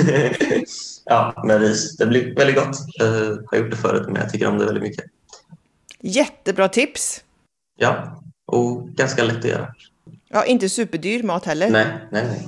ja, 1.05 1.43
med 1.45 1.61
ris. 1.61 1.97
Det 1.97 2.05
blir 2.05 2.35
väldigt 2.35 2.55
gott. 2.55 2.77
Jag 2.93 3.07
har 3.51 3.57
gjort 3.57 3.71
det 3.71 3.77
förut, 3.77 4.03
men 4.07 4.15
jag 4.15 4.31
tycker 4.31 4.47
om 4.47 4.57
det 4.57 4.65
väldigt 4.65 4.83
mycket. 4.83 5.05
Jättebra 5.99 6.69
tips! 6.69 7.23
Ja, 7.77 8.23
och 8.45 8.89
ganska 8.89 9.23
lätt 9.23 9.37
att 9.37 9.45
göra. 9.45 9.73
Ja, 10.29 10.45
inte 10.45 10.69
superdyr 10.69 11.23
mat 11.23 11.45
heller. 11.45 11.69
Nej, 11.69 11.87
nej, 12.11 12.23
nej. 12.27 12.47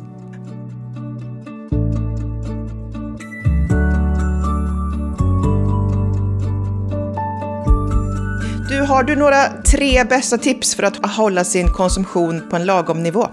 Har 8.86 9.04
du 9.04 9.16
några 9.16 9.62
tre 9.62 10.04
bästa 10.04 10.38
tips 10.38 10.76
för 10.76 10.84
att 10.84 11.16
hålla 11.16 11.44
sin 11.44 11.68
konsumtion 11.68 12.42
på 12.50 12.56
en 12.56 12.66
lagom 12.66 13.04
nivå? 13.04 13.28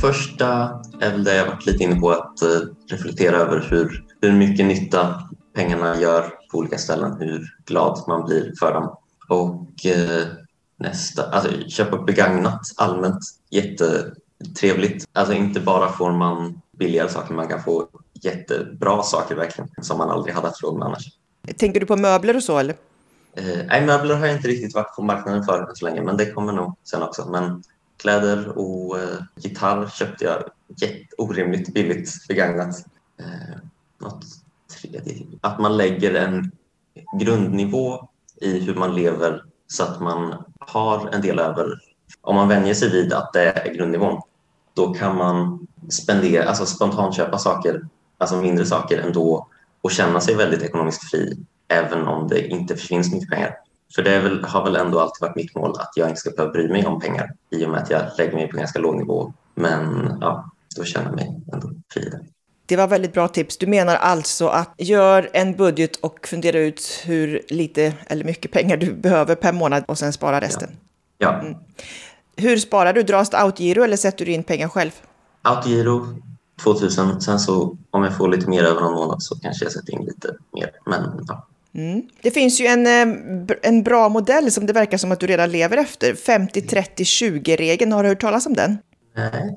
Första 0.00 0.46
är 1.00 1.10
väl 1.10 1.24
det 1.24 1.36
jag 1.36 1.46
varit 1.46 1.66
lite 1.66 1.84
inne 1.84 2.00
på, 2.00 2.10
att 2.10 2.42
uh, 2.42 2.68
reflektera 2.90 3.36
över 3.36 3.66
hur, 3.70 4.04
hur 4.20 4.32
mycket 4.32 4.66
nytta 4.66 5.22
pengarna 5.54 6.00
gör 6.00 6.22
på 6.52 6.58
olika 6.58 6.78
ställen, 6.78 7.16
hur 7.18 7.46
glad 7.66 8.04
man 8.08 8.24
blir 8.24 8.52
för 8.60 8.74
dem. 8.74 8.96
Och 9.28 9.70
uh, 9.86 10.24
nästa, 10.76 11.30
alltså 11.30 11.50
köpa 11.68 12.02
begagnat 12.02 12.60
allmänt, 12.76 13.20
jättetrevligt. 13.50 15.08
Alltså 15.12 15.34
inte 15.34 15.60
bara 15.60 15.88
får 15.88 16.12
man 16.12 16.60
billigare 16.78 17.08
saker, 17.08 17.34
man 17.34 17.48
kan 17.48 17.62
få 17.62 17.88
jättebra 18.22 19.02
saker 19.02 19.34
verkligen, 19.34 19.70
som 19.82 19.98
man 19.98 20.10
aldrig 20.10 20.34
hade 20.34 20.46
haft 20.46 20.62
råd 20.62 20.78
med 20.78 20.86
annars. 20.86 21.04
Tänker 21.56 21.80
du 21.80 21.86
på 21.86 21.96
möbler 21.96 22.36
och 22.36 22.42
så 22.42 22.58
eller? 22.58 22.76
Eh, 23.36 23.66
nej, 23.66 23.86
möbler 23.86 24.14
har 24.14 24.26
jag 24.26 24.36
inte 24.36 24.48
riktigt 24.48 24.74
varit 24.74 24.96
på 24.96 25.02
marknaden 25.02 25.44
för 25.44 25.68
än 25.68 25.76
så 25.76 25.84
länge, 25.84 26.02
men 26.02 26.16
det 26.16 26.32
kommer 26.32 26.52
nog 26.52 26.76
sen 26.84 27.02
också. 27.02 27.28
Men 27.30 27.62
kläder 27.96 28.58
och 28.58 28.98
eh, 28.98 29.18
gitarr 29.36 29.88
köpte 29.88 30.24
jag 30.24 30.42
orimligt 31.18 31.74
billigt 31.74 32.28
begagnat. 32.28 32.84
Eh, 33.20 33.56
något 33.98 34.24
tredje. 34.80 35.26
Att 35.40 35.60
man 35.60 35.76
lägger 35.76 36.14
en 36.14 36.50
grundnivå 37.20 38.08
i 38.40 38.60
hur 38.60 38.74
man 38.74 38.94
lever 38.94 39.44
så 39.66 39.82
att 39.82 40.00
man 40.00 40.44
har 40.58 41.14
en 41.14 41.22
del 41.22 41.38
över. 41.38 41.80
Om 42.20 42.34
man 42.34 42.48
vänjer 42.48 42.74
sig 42.74 42.90
vid 42.90 43.12
att 43.12 43.32
det 43.32 43.52
är 43.52 43.74
grundnivån, 43.74 44.22
då 44.74 44.94
kan 44.94 45.16
man 45.16 45.66
spendera, 45.90 46.48
alltså 46.48 46.66
spontant 46.66 47.16
köpa 47.16 47.38
saker, 47.38 47.88
alltså 48.18 48.36
mindre 48.36 48.66
saker 48.66 48.98
ändå 48.98 49.48
och 49.80 49.90
känna 49.90 50.20
sig 50.20 50.34
väldigt 50.34 50.62
ekonomiskt 50.62 51.10
fri 51.10 51.36
även 51.68 52.08
om 52.08 52.28
det 52.28 52.46
inte 52.46 52.76
finns 52.76 53.12
mycket 53.12 53.30
pengar. 53.30 53.56
För 53.94 54.02
det 54.02 54.18
väl, 54.18 54.44
har 54.44 54.64
väl 54.64 54.76
ändå 54.76 55.00
alltid 55.00 55.20
varit 55.20 55.36
mitt 55.36 55.54
mål 55.54 55.72
att 55.78 55.92
jag 55.96 56.08
inte 56.08 56.20
ska 56.20 56.30
behöva 56.30 56.52
bry 56.52 56.68
mig 56.68 56.86
om 56.86 57.00
pengar 57.00 57.30
i 57.50 57.64
och 57.64 57.70
med 57.70 57.82
att 57.82 57.90
jag 57.90 58.02
lägger 58.18 58.32
mig 58.32 58.48
på 58.48 58.56
ganska 58.56 58.78
låg 58.78 58.96
nivå. 58.96 59.32
Men 59.54 60.12
ja, 60.20 60.50
då 60.76 60.84
känner 60.84 61.06
jag 61.06 61.16
mig 61.16 61.40
ändå 61.52 61.70
fri. 61.92 62.10
Det 62.66 62.76
var 62.76 62.86
väldigt 62.86 63.12
bra 63.12 63.28
tips. 63.28 63.56
Du 63.56 63.66
menar 63.66 63.96
alltså 63.96 64.48
att 64.48 64.74
gör 64.78 65.30
en 65.32 65.56
budget 65.56 65.96
och 65.96 66.26
fundera 66.26 66.58
ut 66.58 67.02
hur 67.04 67.42
lite 67.48 67.92
eller 68.06 68.24
mycket 68.24 68.50
pengar 68.50 68.76
du 68.76 68.94
behöver 68.94 69.34
per 69.34 69.52
månad 69.52 69.84
och 69.88 69.98
sen 69.98 70.12
spara 70.12 70.40
resten. 70.40 70.70
Ja. 71.18 71.32
ja. 71.32 71.40
Mm. 71.40 71.58
Hur 72.36 72.56
sparar 72.56 72.92
du? 72.92 73.02
Dras 73.02 73.30
det 73.30 73.38
autogiro 73.38 73.82
eller 73.82 73.96
sätter 73.96 74.24
du 74.24 74.32
in 74.32 74.42
pengar 74.42 74.68
själv? 74.68 74.90
Autogiro 75.42 76.06
2000. 76.62 77.20
Sen 77.20 77.38
så 77.38 77.76
om 77.90 78.04
jag 78.04 78.16
får 78.16 78.28
lite 78.28 78.48
mer 78.48 78.62
över 78.62 78.80
någon 78.80 78.94
månad 78.94 79.22
så 79.22 79.38
kanske 79.38 79.64
jag 79.64 79.72
sätter 79.72 79.92
in 79.92 80.04
lite 80.04 80.36
mer. 80.52 80.70
Men 80.86 81.24
ja, 81.28 81.46
Mm. 81.74 82.02
Det 82.22 82.30
finns 82.30 82.60
ju 82.60 82.66
en, 82.66 82.86
eh, 82.86 83.16
en 83.62 83.82
bra 83.82 84.08
modell 84.08 84.52
som 84.52 84.66
det 84.66 84.72
verkar 84.72 84.98
som 84.98 85.12
att 85.12 85.20
du 85.20 85.26
redan 85.26 85.52
lever 85.52 85.76
efter. 85.76 86.14
50-30-20-regeln, 86.14 87.92
har 87.92 88.02
du 88.02 88.08
hört 88.08 88.20
talas 88.20 88.46
om 88.46 88.54
den? 88.54 88.78
Nej, 89.16 89.54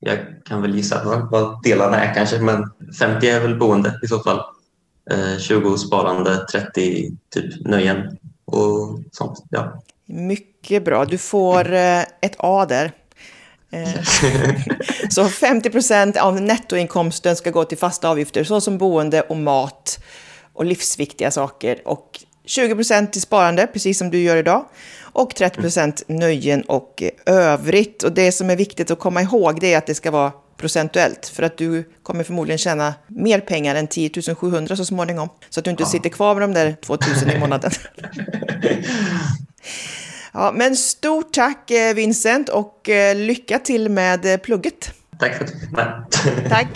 jag 0.00 0.18
kan 0.44 0.62
väl 0.62 0.74
gissa 0.74 1.26
vad 1.30 1.62
delarna 1.62 2.04
är 2.04 2.14
kanske, 2.14 2.40
men 2.40 2.64
50 2.98 3.28
är 3.28 3.40
väl 3.40 3.58
boende 3.58 4.00
i 4.02 4.06
så 4.06 4.18
fall. 4.18 4.40
20 5.40 5.68
eh, 5.68 5.76
sparande, 5.76 6.46
30 6.46 7.10
typ 7.34 7.66
nöjen 7.66 8.18
och 8.44 8.98
sånt. 9.12 9.44
Ja. 9.50 9.82
Mycket 10.06 10.84
bra. 10.84 11.04
Du 11.04 11.18
får 11.18 11.72
eh, 11.72 12.00
ett 12.00 12.36
A 12.38 12.66
där. 12.68 12.92
så 15.10 15.28
50 15.28 15.70
procent 15.70 16.16
av 16.16 16.40
nettoinkomsten 16.40 17.36
ska 17.36 17.50
gå 17.50 17.64
till 17.64 17.78
fasta 17.78 18.08
avgifter 18.08 18.44
såsom 18.44 18.78
boende 18.78 19.20
och 19.20 19.36
mat 19.36 19.98
och 20.56 20.64
livsviktiga 20.64 21.30
saker. 21.30 21.88
Och 21.88 22.24
20% 22.46 23.10
till 23.10 23.20
sparande, 23.20 23.66
precis 23.66 23.98
som 23.98 24.10
du 24.10 24.22
gör 24.22 24.36
idag. 24.36 24.64
Och 25.02 25.32
30% 25.32 26.02
nöjen 26.06 26.62
och 26.62 27.02
övrigt. 27.26 28.02
Och 28.02 28.12
det 28.12 28.32
som 28.32 28.50
är 28.50 28.56
viktigt 28.56 28.90
att 28.90 28.98
komma 28.98 29.22
ihåg 29.22 29.60
det 29.60 29.74
är 29.74 29.78
att 29.78 29.86
det 29.86 29.94
ska 29.94 30.10
vara 30.10 30.32
procentuellt. 30.56 31.26
För 31.26 31.42
att 31.42 31.58
du 31.58 31.90
kommer 32.02 32.24
förmodligen 32.24 32.58
tjäna 32.58 32.94
mer 33.06 33.40
pengar 33.40 33.74
än 33.74 33.86
10 33.86 34.34
700 34.34 34.76
så 34.76 34.84
småningom. 34.84 35.28
Så 35.50 35.60
att 35.60 35.64
du 35.64 35.70
inte 35.70 35.82
ja. 35.82 35.88
sitter 35.88 36.10
kvar 36.10 36.34
med 36.34 36.42
de 36.42 36.54
där 36.54 36.76
2 36.82 36.96
000 37.24 37.36
i 37.36 37.38
månaden. 37.38 37.70
ja, 40.32 40.52
men 40.54 40.76
stort 40.76 41.32
tack 41.32 41.70
eh, 41.70 41.94
Vincent 41.94 42.48
och 42.48 42.88
eh, 42.88 43.16
lycka 43.16 43.58
till 43.58 43.88
med 43.88 44.26
eh, 44.26 44.36
plugget. 44.36 44.92
Tack 45.18 45.34
för 45.34 45.44
att 45.44 45.52
du 45.52 45.60
fick. 45.60 45.70
Tack. 46.48 46.68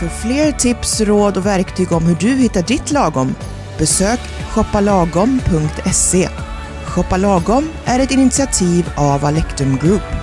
För 0.00 0.08
fler 0.08 0.52
tips, 0.52 1.00
råd 1.00 1.36
och 1.36 1.46
verktyg 1.46 1.92
om 1.92 2.06
hur 2.06 2.14
du 2.14 2.28
hittar 2.28 2.62
ditt 2.62 2.90
lagom, 2.90 3.34
besök 3.78 4.20
shoppalagom.se. 4.50 6.28
Shoppa 6.86 7.16
Lagom 7.16 7.68
är 7.84 7.98
ett 8.00 8.10
initiativ 8.10 8.92
av 8.96 9.24
Alectum 9.24 9.78
Group. 9.82 10.19